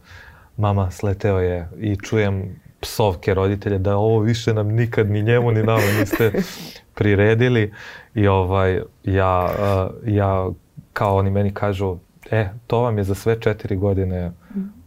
mama 0.57 0.91
sleteo 0.91 1.39
je 1.39 1.69
i 1.79 1.95
čujem 1.95 2.59
psovke 2.79 3.33
roditelja 3.33 3.77
da 3.77 3.97
ovo 3.97 4.19
više 4.19 4.53
nam 4.53 4.67
nikad 4.67 5.09
ni 5.09 5.21
njemu 5.23 5.51
ni 5.51 5.63
nama 5.63 5.99
niste 5.99 6.31
priredili 6.97 7.73
i 8.15 8.27
ovaj 8.27 8.81
ja 9.03 9.45
uh, 9.45 10.07
ja 10.07 10.49
kao 10.93 11.15
oni 11.15 11.29
meni 11.29 11.53
kažu 11.53 11.97
e 12.31 12.49
to 12.67 12.81
vam 12.81 12.97
je 12.97 13.03
za 13.03 13.15
sve 13.15 13.39
četiri 13.39 13.75
godine 13.75 14.31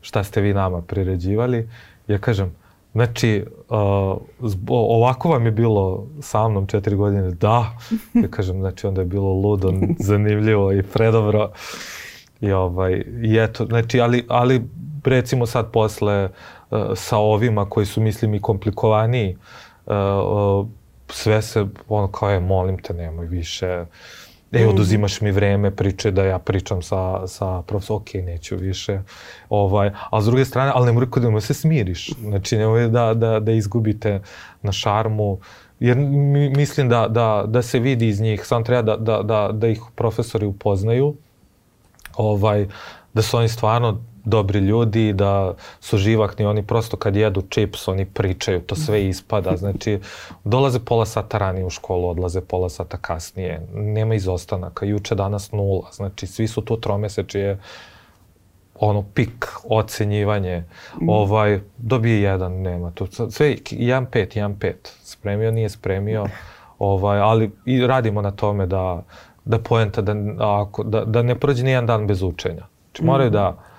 šta 0.00 0.24
ste 0.24 0.40
vi 0.40 0.54
nama 0.54 0.82
priređivali 0.82 1.68
ja 2.08 2.18
kažem 2.18 2.59
Znači, 2.92 3.44
uh, 3.68 4.16
ovako 4.68 5.28
vam 5.28 5.46
je 5.46 5.52
bilo 5.52 6.06
sa 6.20 6.48
mnom 6.48 6.66
četiri 6.66 6.96
godine, 6.96 7.30
da, 7.30 7.76
ja 8.14 8.28
kažem, 8.30 8.60
znači 8.60 8.86
onda 8.86 9.00
je 9.00 9.06
bilo 9.06 9.32
ludo, 9.32 9.72
zanimljivo 10.08 10.72
i 10.72 10.82
predobro. 10.82 11.50
I, 12.40 12.52
ovaj, 12.52 13.04
i 13.22 13.38
eto, 13.38 13.66
znači, 13.66 14.00
ali, 14.00 14.24
ali 14.28 14.62
recimo 15.04 15.46
sad 15.46 15.72
posle 15.72 16.24
uh, 16.70 16.78
sa 16.96 17.18
ovima 17.18 17.70
koji 17.70 17.86
su, 17.86 18.00
mislim, 18.00 18.34
i 18.34 18.40
komplikovaniji, 18.40 19.36
uh, 19.86 19.92
uh, 19.92 20.66
sve 21.08 21.42
se, 21.42 21.66
ono 21.88 22.08
kao 22.08 22.30
je, 22.30 22.40
molim 22.40 22.78
te, 22.78 22.94
nemoj 22.94 23.26
više, 23.26 23.84
E, 24.52 24.66
oduzimaš 24.66 25.20
mi 25.20 25.30
vreme 25.30 25.70
priče 25.70 26.10
da 26.10 26.24
ja 26.24 26.38
pričam 26.38 26.82
sa, 26.82 27.26
sa 27.26 27.62
profesorom, 27.62 28.02
ok, 28.02 28.14
neću 28.14 28.56
više. 28.56 29.00
Ovaj, 29.48 29.90
a 30.10 30.20
s 30.20 30.24
druge 30.24 30.44
strane, 30.44 30.72
ali 30.74 30.86
nemoj 30.86 31.06
da 31.34 31.40
se 31.40 31.54
smiriš. 31.54 32.10
Znači, 32.20 32.56
nemoj 32.58 32.88
da, 32.88 33.14
da, 33.14 33.40
da 33.40 33.52
izgubite 33.52 34.20
na 34.62 34.72
šarmu. 34.72 35.38
Jer 35.80 35.96
mi, 35.96 36.48
mislim 36.48 36.88
da, 36.88 37.08
da, 37.08 37.44
da 37.46 37.62
se 37.62 37.78
vidi 37.78 38.08
iz 38.08 38.20
njih, 38.20 38.46
samo 38.46 38.64
treba 38.64 38.82
da, 38.82 38.96
da, 38.96 39.22
da, 39.22 39.50
da 39.52 39.68
ih 39.68 39.80
profesori 39.94 40.46
upoznaju. 40.46 41.14
Ovaj, 42.16 42.66
da 43.14 43.22
su 43.22 43.36
oni 43.36 43.48
stvarno 43.48 44.00
dobri 44.24 44.58
ljudi, 44.58 45.12
da 45.12 45.54
su 45.80 45.98
živakni, 45.98 46.44
oni 46.44 46.62
prosto 46.62 46.96
kad 46.96 47.16
jedu 47.16 47.42
čips, 47.42 47.88
oni 47.88 48.04
pričaju, 48.04 48.60
to 48.60 48.74
sve 48.74 49.08
ispada. 49.08 49.56
Znači, 49.56 50.00
dolaze 50.44 50.78
pola 50.78 51.06
sata 51.06 51.38
ranije 51.38 51.64
u 51.66 51.70
školu, 51.70 52.08
odlaze 52.08 52.40
pola 52.40 52.68
sata 52.68 52.96
kasnije. 52.96 53.66
Nema 53.74 54.14
izostanaka. 54.14 54.86
Juče, 54.86 55.14
danas 55.14 55.52
nula. 55.52 55.88
Znači, 55.92 56.26
svi 56.26 56.48
su 56.48 56.60
tu 56.60 56.80
tromesečije 56.80 57.58
ono 58.80 59.04
pik, 59.14 59.46
ocenjivanje, 59.64 60.64
mm. 61.00 61.08
ovaj, 61.08 61.60
dobije 61.76 62.22
jedan, 62.22 62.52
nema 62.52 62.90
tu. 62.90 63.06
Sve, 63.30 63.56
jedan 63.70 64.06
pet, 64.06 64.36
jedan 64.36 64.54
pet. 64.58 64.92
Spremio, 65.02 65.50
nije 65.50 65.68
spremio, 65.68 66.26
ovaj, 66.78 67.18
ali 67.18 67.50
i 67.64 67.86
radimo 67.86 68.22
na 68.22 68.30
tome 68.30 68.66
da, 68.66 69.02
da 69.44 69.58
poenta, 69.58 70.02
da, 70.02 70.14
ako, 70.60 70.84
da, 70.84 71.04
da 71.04 71.22
ne 71.22 71.34
prođe 71.34 71.64
nijedan 71.64 71.86
dan 71.86 72.06
bez 72.06 72.22
učenja. 72.22 72.66
Znači, 72.84 73.04
moraju 73.04 73.30
mm. 73.30 73.32
da 73.32 73.69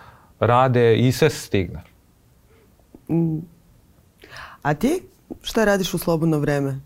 rade 0.42 0.98
i 0.98 1.12
sve 1.12 1.30
se 1.30 1.40
stigne. 1.40 1.84
Mm. 3.10 3.38
A 4.62 4.74
ti 4.74 5.04
šta 5.42 5.66
radiš 5.66 5.94
u 5.94 5.98
slobodno 5.98 6.40
vreme? 6.40 6.80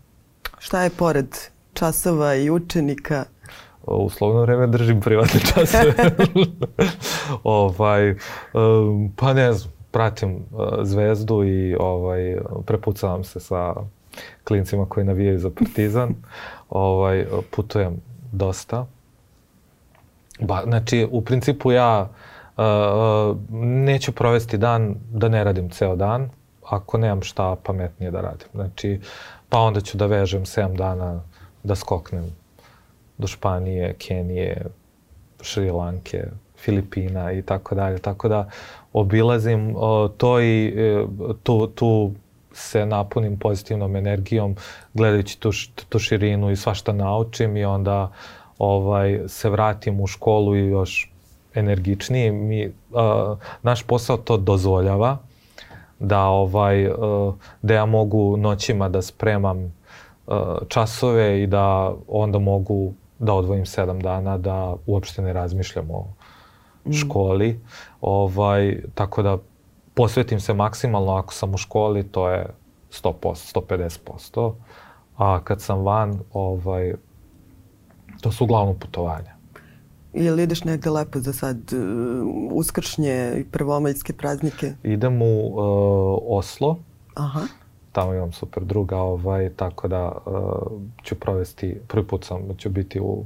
Šta 0.58 0.82
je 0.82 0.90
pored 0.90 1.36
časova 1.74 2.34
i 2.34 2.50
učenika? 2.50 3.24
U 3.86 4.10
slobodno 4.10 4.42
vreme 4.42 4.66
držim 4.66 5.00
privatne 5.00 5.40
časove. 5.54 5.94
ovaj, 7.44 8.10
um, 8.10 9.12
pa 9.16 9.32
ne 9.32 9.52
znam, 9.52 9.72
pratim 9.90 10.34
uh, 10.34 10.40
zvezdu 10.82 11.44
i 11.44 11.76
ovaj, 11.80 12.36
prepucavam 12.66 13.24
se 13.24 13.40
sa 13.40 13.74
klincima 14.44 14.86
koji 14.88 15.06
navijaju 15.06 15.38
za 15.38 15.50
partizan. 15.50 16.14
ovaj, 16.68 17.26
putujem 17.50 18.00
dosta. 18.32 18.86
Ba, 20.40 20.62
znači, 20.64 21.08
u 21.10 21.20
principu 21.20 21.72
ja 21.72 22.00
Uh, 22.00 22.25
neću 23.84 24.12
provesti 24.12 24.58
dan 24.58 24.94
da 25.12 25.28
ne 25.28 25.44
radim 25.44 25.70
ceo 25.70 25.96
dan, 25.96 26.30
ako 26.64 26.98
nemam 26.98 27.22
šta 27.22 27.56
pametnije 27.62 28.10
da 28.10 28.20
radim. 28.20 28.48
Znači, 28.54 29.00
pa 29.48 29.58
onda 29.58 29.80
ću 29.80 29.98
da 29.98 30.06
vežem 30.06 30.44
7 30.44 30.76
dana 30.76 31.20
da 31.62 31.74
skoknem 31.74 32.24
do 33.18 33.26
Španije, 33.26 33.94
Kenije, 33.98 34.66
Šrilanke, 35.40 36.24
Filipina 36.58 37.32
i 37.32 37.42
tako 37.42 37.74
dalje. 37.74 37.98
Tako 37.98 38.28
da 38.28 38.48
obilazim 38.92 39.76
uh, 39.76 40.10
to 40.16 40.40
i 40.40 40.74
uh, 40.74 41.36
tu, 41.42 41.66
tu 41.66 42.12
se 42.52 42.86
napunim 42.86 43.38
pozitivnom 43.38 43.96
energijom 43.96 44.56
gledajući 44.94 45.40
tu, 45.40 45.50
tu 45.88 45.98
širinu 45.98 46.50
i 46.50 46.56
svašta 46.56 46.92
naučim 46.92 47.56
i 47.56 47.64
onda 47.64 48.12
ovaj 48.58 49.20
se 49.28 49.50
vratim 49.50 50.00
u 50.00 50.06
školu 50.06 50.56
i 50.56 50.66
još 50.66 51.12
energičniji, 51.56 52.32
mi, 52.32 52.66
uh, 52.66 53.38
naš 53.62 53.82
posao 53.82 54.16
to 54.16 54.36
dozvoljava 54.36 55.18
da 55.98 56.24
ovaj 56.24 56.88
uh, 56.88 57.34
da 57.62 57.74
ja 57.74 57.86
mogu 57.86 58.36
noćima 58.36 58.88
da 58.88 59.02
spremam 59.02 59.64
uh, 60.26 60.34
časove 60.68 61.42
i 61.42 61.46
da 61.46 61.94
onda 62.08 62.38
mogu 62.38 62.92
da 63.18 63.34
odvojim 63.34 63.66
sedam 63.66 64.00
dana 64.00 64.38
da 64.38 64.74
uopšte 64.86 65.22
ne 65.22 65.32
razmišljam 65.32 65.90
o 65.90 66.04
mm. 66.84 66.92
školi. 66.92 67.60
Ovaj, 68.00 68.82
tako 68.94 69.22
da 69.22 69.38
posvetim 69.94 70.40
se 70.40 70.54
maksimalno 70.54 71.12
ako 71.12 71.34
sam 71.34 71.54
u 71.54 71.56
školi, 71.56 72.04
to 72.04 72.30
je 72.30 72.46
100%, 72.90 73.12
150%. 73.22 74.52
A 75.16 75.40
kad 75.44 75.62
sam 75.62 75.78
van, 75.78 76.20
ovaj, 76.32 76.94
to 78.20 78.32
su 78.32 78.44
uglavnom 78.44 78.78
putovanja. 78.78 79.35
Ili 80.12 80.42
ideš 80.42 80.64
negde 80.64 80.90
lepo 80.90 81.18
za 81.18 81.32
sad 81.32 81.56
uh, 81.56 81.78
uskršnje 82.52 83.34
i 83.36 83.44
prvomaljske 83.44 84.12
praznike? 84.12 84.72
Idem 84.82 85.22
u 85.22 85.46
uh, 85.46 86.38
Oslo. 86.38 86.78
Aha. 87.14 87.40
Tamo 87.92 88.14
imam 88.14 88.32
super 88.32 88.64
druga, 88.64 88.96
ovaj, 88.96 89.50
tako 89.56 89.88
da 89.88 90.12
uh, 90.26 90.32
ću 91.02 91.14
provesti, 91.14 91.76
prvi 91.88 92.06
put 92.06 92.24
sam, 92.24 92.56
ću 92.58 92.70
biti 92.70 93.00
u 93.00 93.24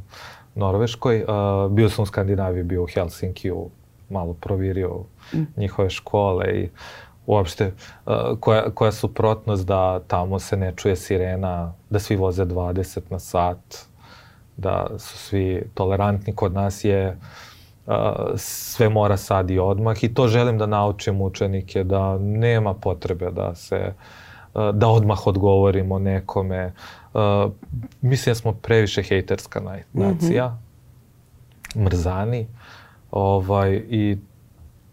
Norveškoj. 0.55 1.25
Uh, 1.25 1.73
bio 1.73 1.89
sam 1.89 2.03
u 2.03 2.07
Skandinaviji, 2.07 2.63
bio 2.63 2.83
u 2.83 2.87
Helsinkiju, 2.87 3.69
malo 4.09 4.35
provirio 4.35 5.01
mm. 5.35 5.43
njihove 5.57 5.91
škole 5.91 6.45
i 6.55 6.69
uopšte 7.27 7.73
uh, 8.07 8.13
koja, 8.41 8.71
koja 8.71 8.93
suprotnost 8.93 9.67
da 9.67 10.01
tamo 10.01 10.39
se 10.39 10.57
ne 10.57 10.73
čuje 10.77 10.97
sirena, 10.97 11.75
da 11.91 11.99
svi 11.99 12.17
voze 12.17 12.45
20 12.45 13.01
na 13.11 13.19
sat, 13.19 13.90
da 14.61 14.87
su 14.99 15.19
svi 15.19 15.63
tolerantni. 15.75 16.35
Kod 16.35 16.55
nas 16.55 16.85
je 16.85 17.19
uh, 17.87 17.95
sve 18.37 18.89
mora 18.89 19.17
sad 19.17 19.51
i 19.51 19.59
odmah 19.59 20.05
i 20.05 20.15
to 20.15 20.29
želim 20.29 20.59
da 20.59 20.67
naučim 20.67 21.21
učenike 21.21 21.85
da 21.85 22.19
nema 22.19 22.75
potrebe 22.75 23.31
da 23.31 23.55
se 23.55 23.95
uh, 24.55 24.75
da 24.75 24.89
odmah 24.89 25.27
odgovorimo 25.27 25.99
nekome. 25.99 26.73
Uh, 27.15 27.53
mislim 28.01 28.31
da 28.31 28.35
smo 28.35 28.53
previše 28.53 29.03
hejterska 29.03 29.61
nacija, 29.93 30.49
mm 30.49 30.59
-hmm. 31.75 31.85
mrzani, 31.85 32.47
ovaj, 33.11 33.83
i 33.89 34.19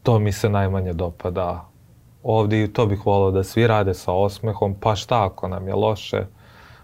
to 0.03 0.20
mi 0.20 0.32
se 0.32 0.49
najmanje 0.49 0.93
dopada 0.93 1.68
ovde 2.24 2.63
i 2.63 2.68
to 2.68 2.86
bih 2.86 3.05
volao 3.05 3.32
da 3.32 3.43
svi 3.43 3.68
rade 3.68 3.93
sa 3.93 4.11
osmehom, 4.11 4.76
pa 4.80 4.95
šta 4.95 5.26
ako 5.26 5.47
nam 5.47 5.68
je 5.68 5.76
loše, 5.76 6.26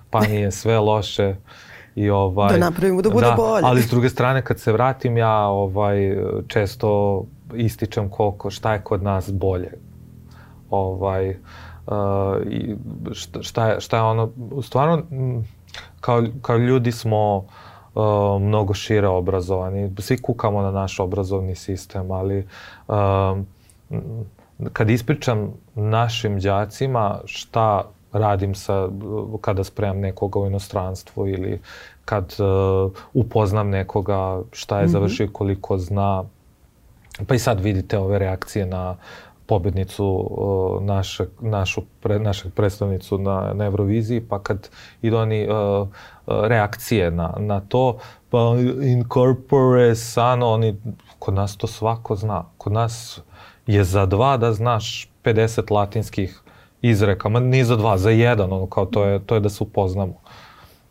pa 0.10 0.20
nije 0.20 0.52
sve 0.52 0.80
loše. 0.80 1.36
I 1.96 2.10
ovaj, 2.10 2.50
da 2.54 2.58
napravimo 2.58 3.02
da 3.02 3.10
bude 3.10 3.26
da, 3.26 3.36
bolje. 3.36 3.62
Ali 3.66 3.82
s 3.82 3.90
druge 3.90 4.10
strane 4.10 4.42
kad 4.42 4.60
se 4.60 4.72
vratim 4.72 5.18
ja 5.18 5.48
ovaj, 5.48 6.18
često 6.48 7.24
ističem 7.56 8.10
koliko, 8.10 8.50
šta 8.50 8.74
je 8.74 8.82
kod 8.82 9.04
nas 9.04 9.32
bolje. 9.32 9.72
Ovaj, 10.70 11.30
uh, 11.30 11.96
i 12.50 12.76
šta, 13.42 13.68
je, 13.68 13.82
šta 13.82 13.98
je 13.98 14.04
ono, 14.04 14.30
stvarno 14.62 15.04
kao, 16.02 16.24
kao 16.42 16.58
ljudi 16.58 16.92
smo 16.92 17.38
uh, 17.38 18.42
mnogo 18.42 18.74
šire 18.74 19.08
obrazovani. 19.08 19.92
Svi 20.00 20.18
kukamo 20.18 20.62
na 20.62 20.72
naš 20.72 21.00
obrazovni 21.00 21.56
sistem, 21.56 22.12
ali 22.12 22.48
uh, 22.88 22.96
kad 24.74 24.90
ispričam 24.90 25.54
našim 25.76 26.40
đacima 26.40 27.20
šta 27.26 27.84
radim 28.14 28.56
sa, 28.56 28.90
kada 29.42 29.64
spremam 29.64 30.00
nekoga 30.00 30.40
u 30.40 30.48
inostranstvu 30.48 31.28
ili 31.28 31.60
kad 32.06 32.36
uh, 32.40 32.92
upoznam 33.14 33.70
nekoga 33.70 34.42
šta 34.52 34.80
je 34.80 34.84
mm 34.84 34.88
-hmm. 34.88 34.92
završio 34.92 35.30
koliko 35.32 35.78
zna. 35.78 36.24
Pa 37.28 37.36
i 37.36 37.40
sad 37.40 37.60
vidite 37.60 37.98
ove 37.98 38.20
reakcije 38.20 38.66
na 38.66 38.96
pobednicu 39.46 40.06
uh, 40.06 40.84
naše, 40.84 41.26
našu, 41.40 41.82
pre, 42.02 42.20
našeg 42.20 42.54
predstavnicu 42.54 43.18
na, 43.18 43.54
na 43.54 43.66
Euroviziji, 43.66 44.22
pa 44.22 44.40
kad 44.40 44.70
idu 45.02 45.18
oni 45.18 45.48
uh, 45.50 45.88
reakcije 46.26 47.12
na, 47.12 47.34
na 47.38 47.60
to, 47.60 47.98
pa 48.30 48.38
incorpore 48.82 49.96
sano, 49.96 50.50
oni, 50.50 50.76
kod 51.20 51.34
nas 51.34 51.58
to 51.58 51.68
svako 51.68 52.16
zna. 52.16 52.46
Kod 52.58 52.74
nas 52.74 53.22
je 53.68 53.84
za 53.84 54.06
dva 54.06 54.38
da 54.38 54.54
znaš 54.54 55.10
50 55.24 55.72
latinskih 55.72 56.43
izreka, 56.84 57.30
ma 57.30 57.40
ni 57.40 57.64
za 57.64 57.76
dva, 57.76 57.98
za 57.98 58.10
jedan, 58.10 58.54
ono 58.54 58.68
kao 58.68 58.86
to 58.86 59.06
je, 59.06 59.20
to 59.26 59.36
je 59.36 59.42
da 59.42 59.50
se 59.50 59.64
upoznamo. 59.64 60.14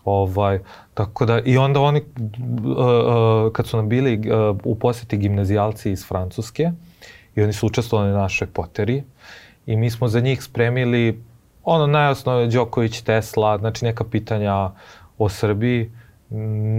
Ovaj, 0.05 0.59
tako 0.95 1.27
da, 1.27 1.41
i 1.41 1.57
onda 1.57 1.81
oni, 1.81 2.01
uh, 2.01 2.77
uh, 2.77 3.53
kad 3.53 3.67
su 3.67 3.77
nam 3.77 3.89
bili 3.89 4.19
uh, 4.19 4.57
u 4.65 4.75
posjeti 4.75 5.17
gimnazijalci 5.17 5.93
iz 5.93 6.07
Francuske, 6.09 6.71
i 7.35 7.43
oni 7.43 7.53
su 7.53 7.67
učestvovali 7.67 8.11
na 8.11 8.19
našoj 8.19 8.47
poteri, 8.47 9.03
i 9.67 9.77
mi 9.77 9.91
smo 9.91 10.09
za 10.09 10.21
njih 10.21 10.43
spremili 10.43 11.23
ono 11.65 11.87
najosnovno 11.87 12.47
Đoković, 12.47 13.01
Tesla, 13.01 13.59
znači 13.59 13.85
neka 13.85 14.05
pitanja 14.05 14.71
o 15.19 15.29
Srbiji, 15.29 15.91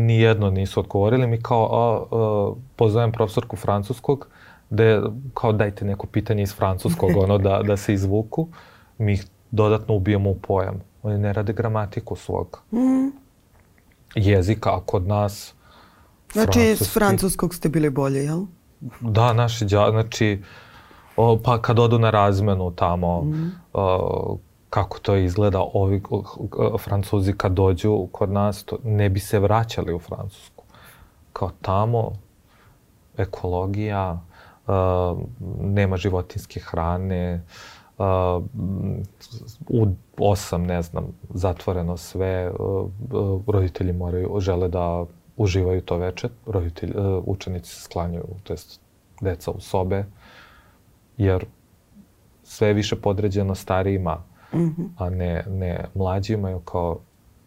nijedno 0.06 0.50
nisu 0.50 0.80
odgovorili. 0.80 1.28
Mi 1.28 1.42
kao, 1.42 1.70
a, 1.72 2.16
a, 2.16 2.54
pozovem 2.76 3.12
profesorku 3.12 3.56
francuskog, 3.56 4.28
da 4.70 5.02
kao 5.34 5.54
dajte 5.54 5.86
neko 5.86 6.08
pitanje 6.08 6.44
iz 6.44 6.56
francuskog, 6.56 7.12
ono, 7.18 7.38
da, 7.38 7.62
da 7.64 7.78
se 7.78 7.94
izvuku. 7.94 8.48
Mi 8.98 9.14
ih 9.14 9.26
dodatno 9.52 9.96
ubijemo 9.96 10.30
u 10.30 10.36
pojam. 10.36 10.82
Oni 11.04 11.18
ne 11.18 11.34
rade 11.34 11.54
gramatiku 11.54 12.16
svog 12.16 12.62
mm. 12.72 13.10
jezika, 14.16 14.70
a 14.70 14.80
kod 14.86 15.08
nas 15.08 15.54
Znači, 16.34 16.60
iz 16.62 16.94
francuskog 16.94 17.56
ste 17.56 17.70
bili 17.70 17.90
bolje, 17.90 18.24
jel? 18.24 18.42
Da, 19.00 19.34
naši 19.34 19.66
dja, 19.66 19.92
znači, 19.92 20.42
o, 21.16 21.40
pa 21.44 21.62
kad 21.62 21.80
odu 21.80 22.00
na 22.00 22.10
razmenu 22.10 22.72
tamo, 22.76 23.22
mm. 23.22 23.52
o, 23.74 24.38
kako 24.70 25.00
to 25.00 25.16
izgleda, 25.16 25.62
ovi 25.74 26.02
o, 26.10 26.78
francuzi 26.78 27.34
kad 27.34 27.52
dođu 27.52 28.08
kod 28.12 28.32
nas, 28.32 28.64
to, 28.64 28.78
ne 28.84 29.10
bi 29.10 29.20
se 29.20 29.40
vraćali 29.40 29.94
u 29.94 30.00
Francusku. 30.00 30.64
Kao 31.34 31.52
tamo, 31.62 32.12
ekologija, 33.18 34.22
uh, 34.68 34.74
nema 35.62 35.98
životinske 35.98 36.60
hrane, 36.60 37.44
uh, 37.98 38.44
u 39.70 39.88
osam, 40.18 40.64
ne 40.64 40.82
znam, 40.82 41.08
zatvoreno 41.34 41.98
sve, 41.98 42.52
uh, 42.60 42.90
roditelji 43.48 43.94
moraju, 43.94 44.40
žele 44.40 44.68
da 44.68 45.06
uživaju 45.38 45.82
to 45.82 45.98
veče, 45.98 46.30
roditelji, 46.46 46.94
uh, 46.96 47.24
učenici 47.26 47.76
se 47.76 47.82
sklanjaju, 47.82 48.26
to 48.44 48.54
jest 48.54 48.82
deca 49.22 49.52
u 49.52 49.60
sobe, 49.60 50.06
jer 51.18 51.46
sve 52.44 52.68
je 52.68 52.74
više 52.74 52.96
podređeno 52.96 53.56
starijima, 53.56 54.24
mm 54.54 54.58
-hmm. 54.58 54.90
a 54.98 55.10
ne, 55.10 55.44
ne 55.48 55.86
mlađima, 55.96 56.50
jer 56.50 56.60
kao 56.66 57.00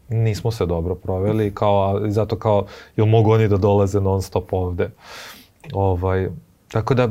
nismo 0.09 0.51
se 0.51 0.67
dobro 0.67 0.95
proveli, 0.95 1.55
kao, 1.55 2.01
zato 2.09 2.39
kao, 2.39 2.67
jel 2.97 3.07
mogu 3.07 3.31
oni 3.31 3.49
da 3.49 3.57
dolaze 3.57 4.01
non 4.01 4.23
stop 4.23 4.53
ovde? 4.53 4.91
Ovaj, 5.73 6.29
Tako 6.77 6.95
da 6.95 7.09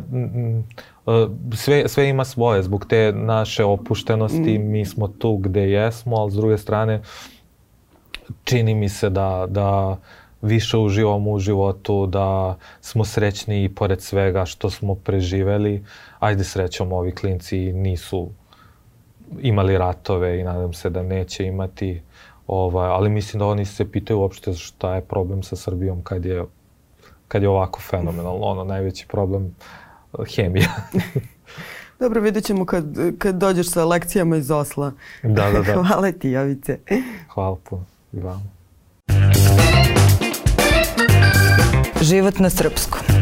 sve, 1.56 1.88
sve 1.88 2.10
ima 2.10 2.26
svoje. 2.26 2.64
Zbog 2.64 2.86
te 2.90 3.14
naše 3.16 3.64
opuštenosti 3.64 4.60
mm. 4.60 4.72
mi 4.72 4.86
smo 4.86 5.08
tu 5.08 5.38
gde 5.38 5.72
jesmo, 5.72 6.16
ali 6.16 6.32
s 6.32 6.36
druge 6.36 6.58
strane 6.58 7.02
čini 8.44 8.76
mi 8.76 8.90
se 8.90 9.10
da, 9.10 9.46
da 9.50 9.98
više 10.42 10.78
uživamo 10.78 11.32
u 11.32 11.40
životu, 11.40 12.06
da 12.06 12.58
smo 12.82 13.06
srećni 13.06 13.64
i 13.64 13.70
pored 13.70 14.02
svega 14.02 14.46
što 14.46 14.70
smo 14.70 14.96
preživeli. 14.96 15.84
Ajde 16.20 16.44
srećom, 16.44 16.92
ovi 16.92 17.12
klinci 17.12 17.74
nisu 17.74 18.30
imali 19.42 19.78
ratove 19.78 20.40
i 20.40 20.44
nadam 20.44 20.74
se 20.74 20.90
da 20.90 21.04
neće 21.04 21.46
imati. 21.46 22.02
Ovaj, 22.48 22.90
ali 22.90 23.10
mislim 23.10 23.40
da 23.40 23.46
oni 23.46 23.66
se 23.66 23.92
pitaju 23.92 24.20
uopšte 24.20 24.54
šta 24.54 24.96
je 24.96 25.02
problem 25.02 25.44
sa 25.44 25.56
Srbijom 25.56 26.04
kad 26.04 26.26
je 26.26 26.46
kad 27.28 27.42
je 27.42 27.50
ovako 27.50 27.80
fenomenalno, 27.82 28.46
ono, 28.46 28.64
najveći 28.64 29.08
problem 29.08 29.56
uh, 30.14 30.26
hemija. 30.36 30.70
Dobro, 32.00 32.22
vidjet 32.22 32.46
ćemo 32.46 32.66
kad, 32.66 32.86
kad 33.18 33.36
dođeš 33.36 33.70
sa 33.70 33.86
lekcijama 33.86 34.38
iz 34.38 34.52
Osla. 34.52 34.92
Da, 35.24 35.52
da, 35.52 35.62
da. 35.62 35.84
Hvala 35.88 36.12
ti, 36.12 36.30
Jovice. 36.30 36.80
Hvala 37.34 37.58
puno 37.70 37.86
i 38.14 38.20
vama. 38.20 38.56
Život 42.02 42.40
na 42.40 42.50
srpskom. 42.50 43.15